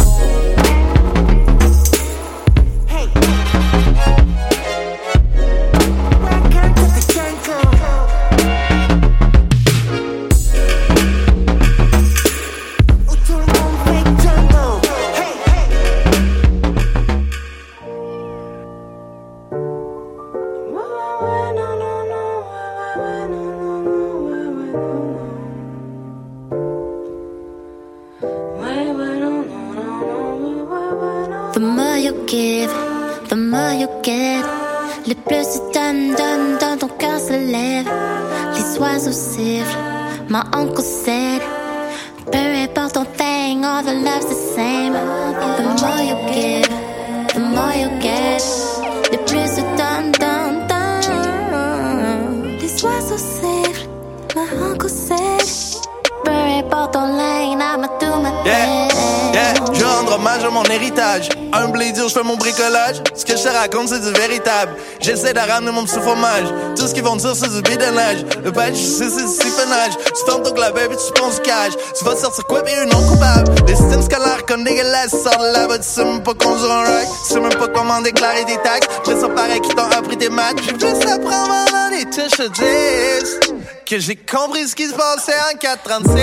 J'essaie 65.05 65.33
ramener 65.39 65.71
mon 65.71 65.83
petit 65.85 65.99
fromage. 65.99 66.47
Tout 66.75 66.87
ce 66.87 66.93
qu'ils 66.95 67.03
vont 67.03 67.15
dire, 67.15 67.35
c'est 67.35 67.51
du 67.51 67.61
bidonnage. 67.61 68.25
Le 68.43 68.49
badge, 68.49 68.75
c'est 68.75 69.05
du 69.05 69.27
siphonnage. 69.27 69.93
Tu 70.03 70.25
fermes 70.25 70.41
ton 70.41 70.51
clapet, 70.51 70.87
puis 70.87 70.97
tu 70.97 71.21
penses 71.21 71.39
cash. 71.41 71.73
Tu 71.95 72.03
vas 72.03 72.15
sortir 72.15 72.43
quoi, 72.45 72.63
un 72.67 72.85
non 72.85 73.07
coupable? 73.07 73.53
Les 73.67 73.75
systèmes 73.75 74.01
scolaires 74.01 74.43
comme 74.47 74.63
dégueulasses, 74.63 75.11
sors 75.11 75.37
de 75.37 75.53
là-bas, 75.53 75.77
tu 75.77 75.83
sais 75.83 76.03
même 76.03 76.23
pas 76.23 76.33
conduire 76.33 76.71
un 76.71 76.85
rack. 76.85 77.07
Tu 77.27 77.33
sais 77.33 77.39
même 77.39 77.53
pas 77.53 77.67
comment 77.67 78.01
déclarer 78.01 78.45
des 78.45 78.57
taxes. 78.57 78.87
Après 78.97 79.19
ça 79.19 79.29
paraît 79.29 79.59
qu'ils 79.59 79.75
t'ont 79.75 79.91
appris 79.95 80.17
tes 80.17 80.29
maths. 80.29 80.57
J'ai 80.63 80.71
juste 80.71 81.07
à 81.07 81.19
prendre 81.19 81.53
avant 81.53 81.89
les 81.91 82.05
touches 82.05 82.39
de 82.39 82.47
10. 82.47 83.39
Que 83.85 83.99
j'ai 83.99 84.15
compris 84.15 84.67
ce 84.67 84.75
qui 84.75 84.87
se 84.87 84.95
passait 84.95 85.37
en 85.53 85.55
436. 85.55 86.19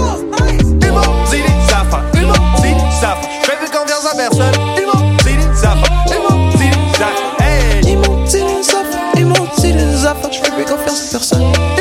Ils 0.00 0.92
m'ont 0.92 1.24
dit 1.28 1.42
des 1.42 1.74
affaires, 1.74 2.04
ils 2.14 2.20
m'ont 2.20 2.60
des 2.62 3.56
plus 3.56 3.70
confiance 3.70 4.06
à 4.12 4.16
personne. 4.16 4.65
Je 10.06 10.38
fais 10.38 10.52
plus 10.52 10.64
confiance 10.64 11.10
personne. 11.10 11.75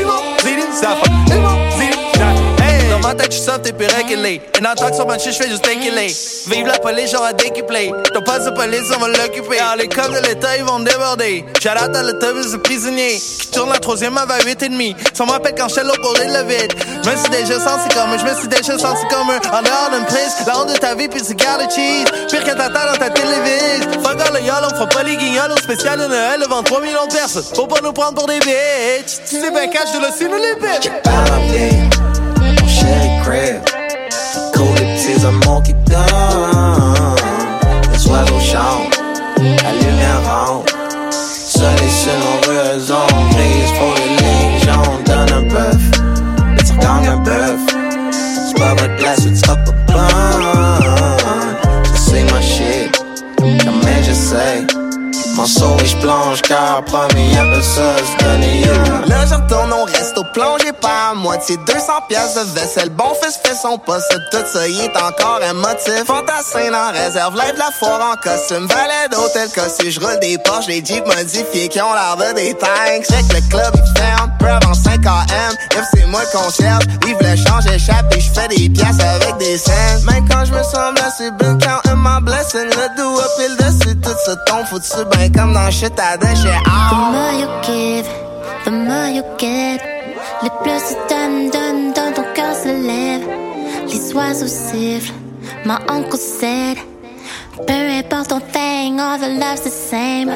Régulé. 3.84 4.42
Et 4.60 4.66
en 4.66 4.74
tant 4.74 4.90
que 4.90 4.96
sur 4.96 5.06
ma 5.06 5.18
chiche, 5.18 5.38
je 5.38 5.44
fais 5.44 5.50
juste 5.50 5.66
déculer. 5.66 6.08
Vive 6.48 6.68
la 6.68 6.80
police, 6.80 7.14
à 7.14 7.34
décupler. 7.34 7.92
Ton 8.14 8.22
poste 8.22 8.46
de 8.46 8.52
police, 8.52 8.84
on 8.96 9.00
va 9.00 9.08
l'occuper. 9.10 9.58
Dans 9.58 9.76
les 9.78 9.88
coms 9.88 10.14
de 10.14 10.28
l'État, 10.28 10.58
ils 10.58 10.64
vont 10.64 10.80
déborder. 10.80 11.46
J'arrête 11.62 11.96
à 11.96 12.04
l'autobus 12.04 12.52
de 12.52 12.58
prisonniers. 12.58 13.18
Qui 13.18 13.52
tourne 13.52 13.70
la 13.70 13.80
troisième 13.80 14.18
avant 14.18 14.36
8 14.46 14.64
et 14.64 14.70
demi. 14.70 14.96
Ça 15.14 15.26
m'appelle 15.26 15.56
quand 15.58 15.68
j'étais 15.68 15.84
l'opposé 15.84 16.26
de 16.26 16.34
le 16.34 16.44
vide. 16.48 16.74
Je 17.04 17.10
me 17.10 17.16
suis 17.16 17.30
déjà 17.30 17.60
senti 17.60 17.90
comme 17.94 18.14
eux, 18.14 18.18
je 18.20 18.26
me 18.26 18.36
suis 18.36 18.48
déjà 18.48 18.78
senti 18.78 19.06
comme 19.10 19.30
eux. 19.32 19.40
En 19.52 19.62
dehors 19.62 19.90
d'une 19.92 20.06
prise, 20.06 20.36
la 20.48 20.60
honte 20.60 20.74
de 20.74 20.78
ta 20.78 20.96
vie, 20.96 21.08
puis 21.08 21.22
tu 21.22 21.36
gardes 21.36 21.62
le 21.62 21.70
cheese. 21.70 22.06
Pire 22.30 22.44
que 22.44 22.52
t'attends 22.52 22.92
dans 22.92 22.98
ta 22.98 23.10
télévision. 23.10 24.02
Fuck 24.04 24.22
all 24.22 24.34
le 24.34 24.42
yolo, 24.42 24.68
on 24.72 24.76
fera 24.76 24.88
pas 24.88 25.04
les 25.04 25.16
guignols 25.18 25.56
spécial 25.62 26.00
de 26.00 26.06
Noël 26.06 26.40
devant 26.42 26.64
3 26.64 26.82
millions 26.82 27.06
de 27.08 27.14
personnes. 27.14 27.44
Faut 27.56 27.68
pas 27.68 27.82
nous 27.82 27.94
prendre 27.94 28.16
pour 28.16 28.28
des 28.28 28.40
bitches. 28.40 29.20
Tu 29.28 29.40
sais 29.40 29.52
ben 29.52 29.70
cash 29.70 29.92
de 29.94 30.28
nous 30.28 30.36
les 30.36 30.56
bitches. 30.56 31.95
Mon 33.46 33.52
chéri 33.52 33.60
crib 33.62 33.62
Cool 34.54 34.76
les 34.76 34.96
petits 34.96 35.26
amours 35.26 35.64
qui 35.64 35.74
donnent 35.74 37.16
Les 37.92 38.08
oiseaux 38.08 38.40
chantent 38.40 39.02
La 39.38 39.72
lumière 39.74 40.22
rentre 40.26 40.74
Soleil 41.12 41.90
sur 41.90 42.14
nos 42.14 42.40
raisons 42.52 43.08
Grise 43.32 43.72
pour 43.78 43.94
les 43.96 44.10
lignes 44.18 44.60
jaunes. 44.60 45.04
Donne 45.06 45.34
un 45.34 45.48
bœuf 45.48 45.84
Et 46.58 46.64
tu 46.64 46.78
gagnes 46.78 47.08
un 47.08 47.18
bœuf. 47.18 47.60
C'est 48.12 48.58
pas 48.58 48.70
votre 48.70 48.96
place 48.98 49.20
ou 49.26 49.30
tu 49.30 49.36
seras 49.36 49.56
pas 49.56 49.72
bon 49.88 50.00
Je 51.84 52.00
sais 52.00 52.24
ma 52.32 52.42
shit 52.42 53.04
Jamais 53.40 54.04
j'essaie 54.04 54.66
Mon 55.36 55.46
souris 55.46 55.86
je 55.86 55.98
plonge 55.98 56.42
car 56.42 56.84
you. 57.14 59.08
Là 59.08 59.26
je 59.26 59.36
retourne 59.36 59.74
au 59.74 59.85
resto 60.16 60.24
plongé 60.34 60.72
pas 60.74 61.12
à 61.12 61.14
moitié 61.14 61.58
200 61.58 61.94
pièces 62.08 62.36
de 62.36 62.60
vaisselle. 62.60 62.90
Bon 62.90 63.14
fils 63.22 63.40
fait 63.44 63.56
son 63.56 63.78
poste 63.78 64.14
Tout 64.32 64.46
ça 64.46 64.68
y 64.68 64.80
est 64.82 64.98
encore 64.98 65.40
un 65.48 65.54
motif. 65.54 66.04
Fantassin 66.06 66.74
en 66.74 66.92
réserve 66.92 67.36
Lève 67.36 67.58
la 67.58 67.72
foire 67.72 68.14
en 68.14 68.16
costume. 68.16 68.68
Valet 68.68 69.10
d'hôtel 69.12 69.50
cossu 69.50 69.92
Je 69.92 70.00
roule 70.00 70.20
des 70.20 70.38
Porsche 70.38 70.68
Les 70.68 70.84
Jeeps 70.84 71.06
modifiés 71.08 71.70
Qui 71.70 71.82
ont 71.82 71.94
l'air 71.94 72.18
de 72.18 72.36
des 72.36 72.54
tanks. 72.54 73.06
Check 73.10 73.26
le 73.34 73.50
club 73.50 73.74
il 73.76 74.00
ferme 74.00 74.32
Peu 74.40 74.48
avant 74.48 74.74
5 74.74 75.06
AM 75.06 75.54
If 75.74 75.84
c'est 75.94 76.06
moi 76.08 76.22
le 76.22 76.38
concierge 76.38 76.84
Vive 77.06 77.18
le 77.20 77.36
change 77.36 77.66
échappe 77.68 78.14
Et 78.16 78.20
je 78.20 78.32
fais 78.32 78.48
des 78.48 78.70
pièces 78.70 79.00
avec 79.00 79.38
des 79.38 79.58
scènes. 79.58 80.04
Même 80.06 80.28
quand 80.30 80.46
je 80.46 80.52
me 80.52 80.64
sens 80.64 80.94
blessé 80.94 81.32
Been 81.32 81.58
counting 81.60 81.98
my 81.98 82.22
blessing 82.22 82.66
Le 82.66 82.98
do 82.98 83.20
up 83.20 83.32
et 83.40 83.50
le 83.50 83.56
dessus 83.58 83.96
Tout 83.98 84.18
se 84.26 84.32
tombe 84.46 84.66
foutu 84.68 85.06
Ben 85.12 85.32
comme 85.32 85.54
dans 85.54 85.72
shit 85.72 85.94
à 86.00 86.18
déchet 86.18 86.60
The 88.66 88.72
you 88.72 88.82
the 88.82 89.14
you 89.14 89.24
get. 89.38 89.95
Le 90.46 90.52
plus 90.62 90.82
tu 90.90 90.96
donnes, 91.10 91.50
donnes, 91.50 91.92
donnes, 91.94 92.14
ton 92.14 92.24
cœur 92.36 92.54
se 92.54 92.68
lève. 92.68 93.28
Les 93.88 94.14
oiseaux 94.14 94.46
sifflent, 94.46 95.16
my 95.66 95.78
uncle 95.90 96.20
said. 96.20 96.78
Peu 97.66 97.74
importe 97.74 98.30
ton 98.30 98.40
thing, 98.54 99.00
all 99.00 99.18
the 99.18 99.40
love's 99.40 99.62
the 99.64 99.72
same. 99.72 100.30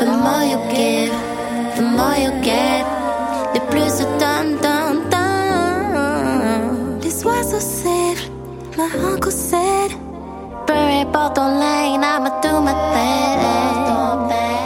The 0.00 0.06
more 0.06 0.42
you 0.42 0.58
give, 0.74 1.12
the 1.76 1.82
more 1.82 2.16
you 2.16 2.30
get. 2.42 2.86
Le 3.52 3.60
plus 3.68 3.98
tu 3.98 4.04
donnes, 4.18 4.56
donnes, 4.62 5.02
donnes. 5.10 6.98
Les 7.02 7.22
oiseaux 7.26 7.60
sifflent, 7.60 8.30
ma 8.78 8.84
hanque 8.84 9.30
cède. 9.30 9.92
Peu 10.66 10.72
importe 10.72 11.34
ton 11.36 11.58
lane, 11.58 12.02
I'ma 12.02 12.30
do 12.42 12.58
my 12.62 12.72
thing. 12.94 14.61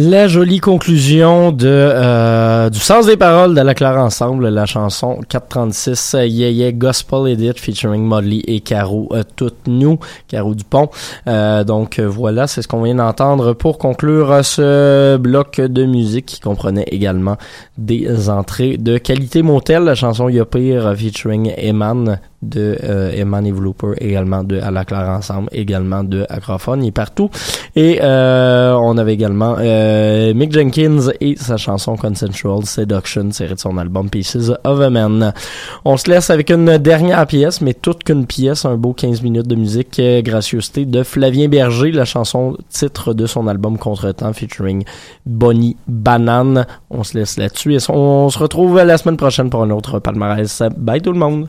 La 0.00 0.28
jolie 0.28 0.60
conclusion 0.60 1.50
de 1.50 1.66
euh, 1.66 2.70
du 2.70 2.78
sens 2.78 3.06
des 3.06 3.16
paroles 3.16 3.56
de 3.56 3.60
la 3.60 3.74
Claire 3.74 3.96
Ensemble, 3.96 4.46
la 4.46 4.64
chanson 4.64 5.18
436 5.28 6.14
euh, 6.14 6.24
Yeah 6.24 6.50
Yeah 6.50 6.70
Gospel 6.70 7.26
Edit 7.26 7.54
featuring 7.56 8.04
Modley 8.04 8.44
et 8.46 8.60
Caro 8.60 9.08
euh, 9.10 9.24
Toutes 9.34 9.66
Nous, 9.66 9.98
Caro 10.28 10.54
Dupont. 10.54 10.88
Euh, 11.26 11.64
donc 11.64 11.98
euh, 11.98 12.06
voilà, 12.06 12.46
c'est 12.46 12.62
ce 12.62 12.68
qu'on 12.68 12.82
vient 12.82 12.94
d'entendre 12.94 13.54
pour 13.54 13.76
conclure 13.76 14.44
ce 14.44 15.16
bloc 15.16 15.60
de 15.60 15.84
musique 15.84 16.26
qui 16.26 16.38
comprenait 16.38 16.86
également 16.92 17.36
des 17.76 18.30
entrées 18.30 18.76
de 18.76 18.98
qualité 18.98 19.42
motel, 19.42 19.82
la 19.82 19.96
chanson 19.96 20.28
euh, 20.28 20.94
featuring 20.94 21.52
Eman 21.58 22.20
de 22.42 22.78
euh, 22.84 23.10
Eman 23.20 23.44
et 23.46 23.52
Vlooper, 23.52 23.92
également 23.98 24.44
de 24.44 24.60
À 24.60 24.70
la 24.70 24.84
Claire 24.84 25.08
Ensemble, 25.08 25.48
également 25.52 26.04
de 26.04 26.24
Acrophone 26.28 26.84
et 26.84 26.92
partout. 26.92 27.30
Et 27.74 27.98
euh, 28.02 28.74
on 28.74 28.96
avait 28.96 29.14
également 29.14 29.56
euh, 29.58 30.32
Mick 30.34 30.52
Jenkins 30.52 31.10
et 31.20 31.36
sa 31.36 31.56
chanson 31.56 31.96
Consensual 31.96 32.64
Seduction, 32.64 33.28
tirée 33.30 33.54
de 33.54 33.60
son 33.60 33.76
album 33.78 34.08
Pieces 34.08 34.52
of 34.64 34.80
a 34.80 34.90
Man. 34.90 35.32
On 35.84 35.96
se 35.96 36.10
laisse 36.10 36.30
avec 36.30 36.50
une 36.50 36.78
dernière 36.78 37.26
pièce, 37.26 37.60
mais 37.60 37.74
toute 37.74 38.04
qu'une 38.04 38.26
pièce, 38.26 38.64
un 38.64 38.76
beau 38.76 38.92
15 38.92 39.22
minutes 39.22 39.48
de 39.48 39.56
musique, 39.56 39.98
euh, 39.98 40.22
gracieuseté 40.22 40.84
de 40.84 41.02
Flavien 41.02 41.48
Berger, 41.48 41.90
la 41.92 42.04
chanson 42.04 42.56
titre 42.68 43.14
de 43.14 43.26
son 43.26 43.48
album 43.48 43.78
Contretemps 43.78 44.32
featuring 44.32 44.84
Bonnie 45.26 45.76
Banane. 45.86 46.66
On 46.90 47.02
se 47.02 47.18
laisse 47.18 47.36
là-dessus 47.36 47.74
et 47.74 47.90
on 47.90 48.30
se 48.30 48.38
retrouve 48.38 48.76
la 48.82 48.96
semaine 48.96 49.16
prochaine 49.16 49.50
pour 49.50 49.62
un 49.62 49.70
autre 49.70 49.98
palmarès. 49.98 50.62
Bye 50.76 51.02
tout 51.02 51.12
le 51.12 51.18
monde! 51.18 51.48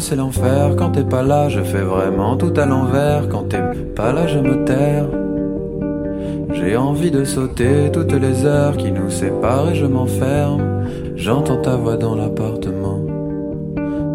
C'est 0.00 0.16
l'enfer. 0.16 0.74
Quand 0.76 0.90
t'es 0.90 1.04
pas 1.04 1.22
là, 1.22 1.48
je 1.48 1.60
fais 1.60 1.82
vraiment 1.82 2.36
tout 2.36 2.52
à 2.56 2.66
l'envers. 2.66 3.28
Quand 3.28 3.48
t'es 3.48 3.62
pas 3.94 4.12
là, 4.12 4.26
je 4.26 4.38
me 4.38 4.64
terre. 4.64 5.06
J'ai 6.52 6.76
envie 6.76 7.10
de 7.10 7.24
sauter 7.24 7.90
toutes 7.92 8.12
les 8.12 8.44
heures 8.44 8.76
qui 8.76 8.90
nous 8.90 9.10
séparent 9.10 9.70
et 9.70 9.74
je 9.74 9.86
m'enferme. 9.86 10.84
J'entends 11.16 11.58
ta 11.58 11.76
voix 11.76 11.96
dans 11.96 12.16
l'appartement. 12.16 13.00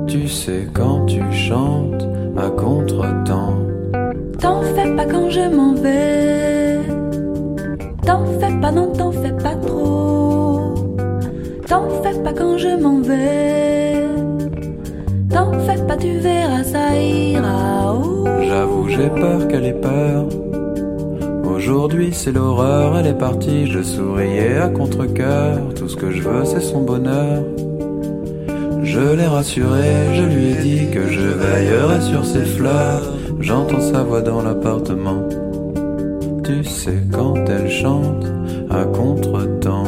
Tu 0.08 0.28
sais 0.28 0.68
quand 0.74 1.06
tu 1.06 1.22
chantes 1.32 2.08
à 2.38 2.50
contre-temps. 2.50 3.58
T'en 4.40 4.62
fais 4.62 4.96
pas 4.96 5.06
quand 5.06 5.30
je 5.30 5.56
m'en 5.56 5.74
vais. 5.76 6.80
T'en 8.06 8.26
fais 8.40 8.60
pas, 8.62 8.72
non, 8.72 8.92
t'en 8.92 9.12
fais 9.12 9.32
pas 9.32 9.56
trop. 9.56 10.74
T'en 11.68 11.90
fais 12.04 12.20
pas 12.22 12.34
quand 12.34 12.58
je 12.58 12.82
m'en 12.82 13.02
vais. 13.02 13.75
T'en 15.36 15.52
fais 15.68 15.86
pas, 15.86 15.98
tu 15.98 16.18
verras, 16.20 16.64
ça 16.64 16.96
ira. 16.96 17.94
Oh. 17.94 18.26
J'avoue, 18.48 18.88
j'ai 18.88 19.10
peur 19.10 19.46
qu'elle 19.50 19.66
ait 19.66 19.74
peur. 19.74 20.28
Aujourd'hui, 21.44 22.12
c'est 22.14 22.32
l'horreur, 22.32 22.98
elle 22.98 23.08
est 23.08 23.18
partie. 23.18 23.68
Je 23.70 23.84
souriais 23.84 24.56
à 24.56 24.70
contre-coeur. 24.70 25.74
Tout 25.76 25.90
ce 25.90 25.98
que 25.98 26.10
je 26.10 26.22
veux, 26.22 26.46
c'est 26.46 26.62
son 26.62 26.84
bonheur. 26.84 27.44
Je 28.82 29.14
l'ai 29.14 29.26
rassuré, 29.26 29.92
je 30.14 30.24
lui 30.24 30.52
ai 30.52 30.56
dit 30.56 30.90
que 30.90 31.06
je 31.06 31.28
veillerai 31.28 32.00
sur 32.00 32.26
ses 32.26 32.46
fleurs. 32.46 33.04
J'entends 33.42 33.82
sa 33.82 34.04
voix 34.04 34.22
dans 34.22 34.42
l'appartement. 34.42 35.28
Tu 36.46 36.64
sais 36.64 37.04
quand 37.12 37.36
elle 37.50 37.70
chante 37.70 38.26
à 38.70 38.86
contre-temps. 38.86 39.84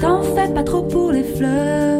T'en 0.00 0.20
fais 0.22 0.52
pas 0.52 0.64
trop 0.64 0.82
pour 0.82 1.12
les 1.12 1.22
fleurs. 1.22 1.97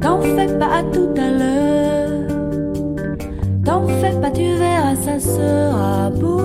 T'en 0.00 0.20
fais 0.20 0.58
pas 0.58 0.78
à 0.78 0.82
tout 0.92 1.08
à 1.16 1.30
l'heure. 1.38 2.10
T'en 3.64 3.86
fais 3.86 4.12
pas, 4.20 4.30
tu 4.30 4.54
verras, 4.56 4.96
ça 4.96 5.18
sera 5.18 6.10
beau. 6.10 6.40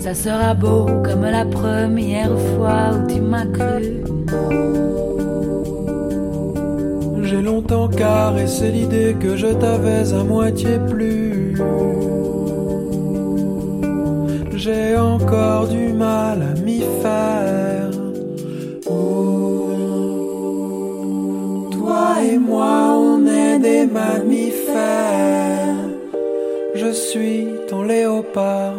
Ça 0.00 0.14
sera 0.14 0.54
beau 0.54 0.86
comme 1.04 1.22
la 1.22 1.44
première 1.44 2.38
fois 2.38 2.92
où 2.94 3.12
tu 3.12 3.20
m'as 3.20 3.46
cru. 3.46 4.02
J'ai 7.22 7.42
longtemps 7.42 7.88
caressé 7.88 8.70
l'idée 8.70 9.16
que 9.18 9.36
je 9.36 9.48
t'avais 9.48 10.12
à 10.12 10.22
moitié 10.22 10.78
plu. 10.88 11.56
J'ai 14.54 14.96
encore 14.96 15.66
du 15.68 15.92
mal 15.92 16.42
à 16.42 16.60
m'y 16.60 16.80
faire. 17.02 17.65
On 22.66 23.26
est 23.26 23.58
des 23.58 23.86
mammifères. 23.86 24.76
Je 26.74 26.90
suis 26.92 27.46
ton 27.68 27.82
léopard, 27.82 28.74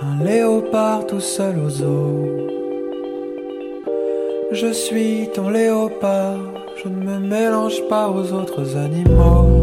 un 0.00 0.24
léopard 0.24 1.06
tout 1.06 1.20
seul 1.20 1.56
aux 1.58 1.82
eaux. 1.82 2.26
Je 4.52 4.72
suis 4.72 5.28
ton 5.34 5.48
léopard, 5.48 6.38
je 6.82 6.88
ne 6.88 7.00
me 7.08 7.18
mélange 7.18 7.80
pas 7.88 8.08
aux 8.08 8.32
autres 8.32 8.76
animaux. 8.76 9.61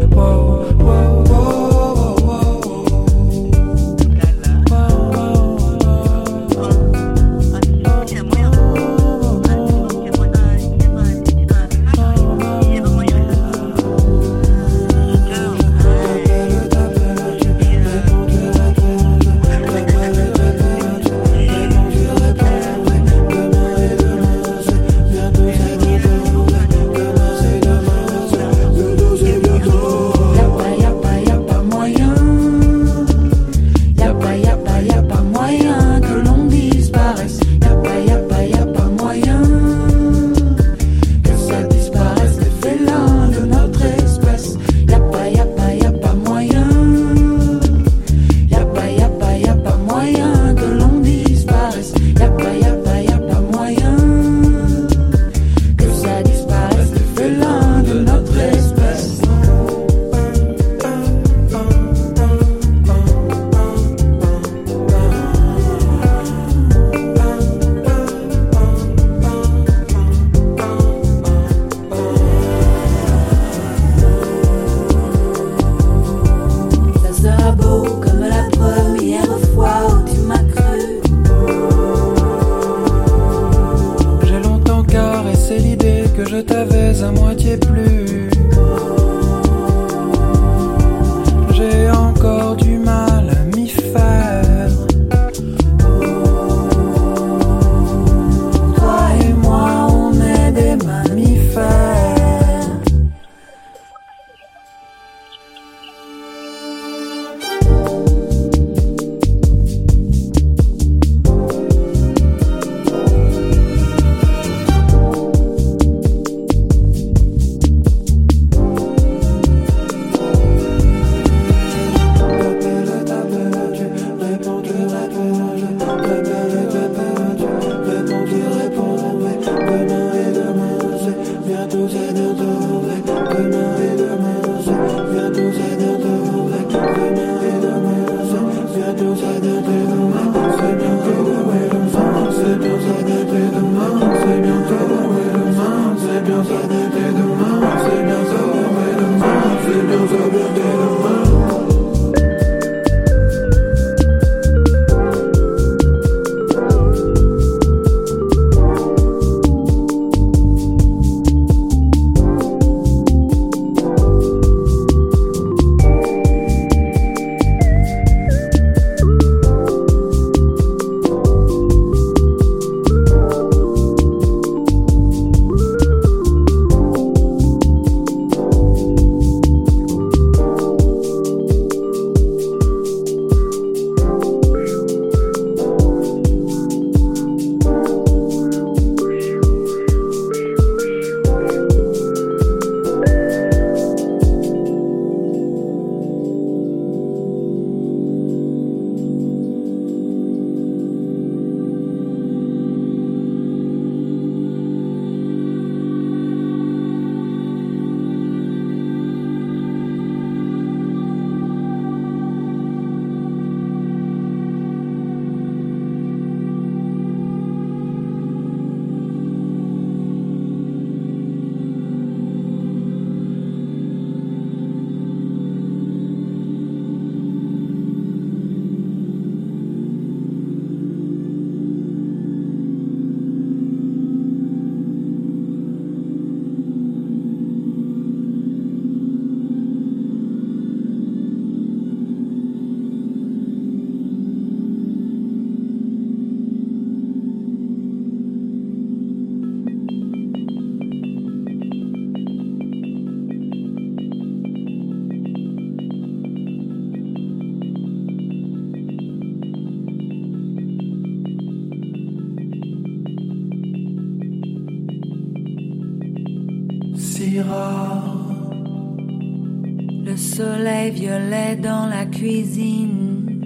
dans 271.56 271.86
la 271.86 272.06
cuisine. 272.06 273.40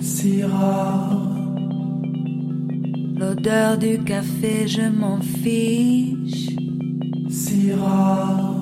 Si 0.00 0.42
rare. 0.42 1.34
L'odeur 3.16 3.78
du 3.78 3.98
café, 4.04 4.66
je 4.66 4.82
m'en 4.82 5.20
fiche. 5.20 6.50
Si 7.28 7.72
rare. 7.72 8.54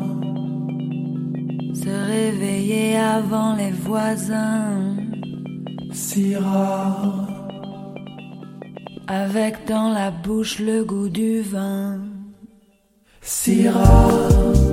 Se 1.75 1.91
réveiller 2.14 2.97
avant 2.97 3.55
les 3.55 3.71
voisins. 3.71 4.97
Si 5.93 6.35
rare. 6.37 7.29
Avec 9.09 9.67
dans 9.69 9.91
la 9.91 10.11
bouche 10.11 10.59
le 10.59 10.85
goût 10.85 11.09
du 11.09 11.41
vin. 11.41 12.01
Si 13.21 13.69
rare. 13.69 14.66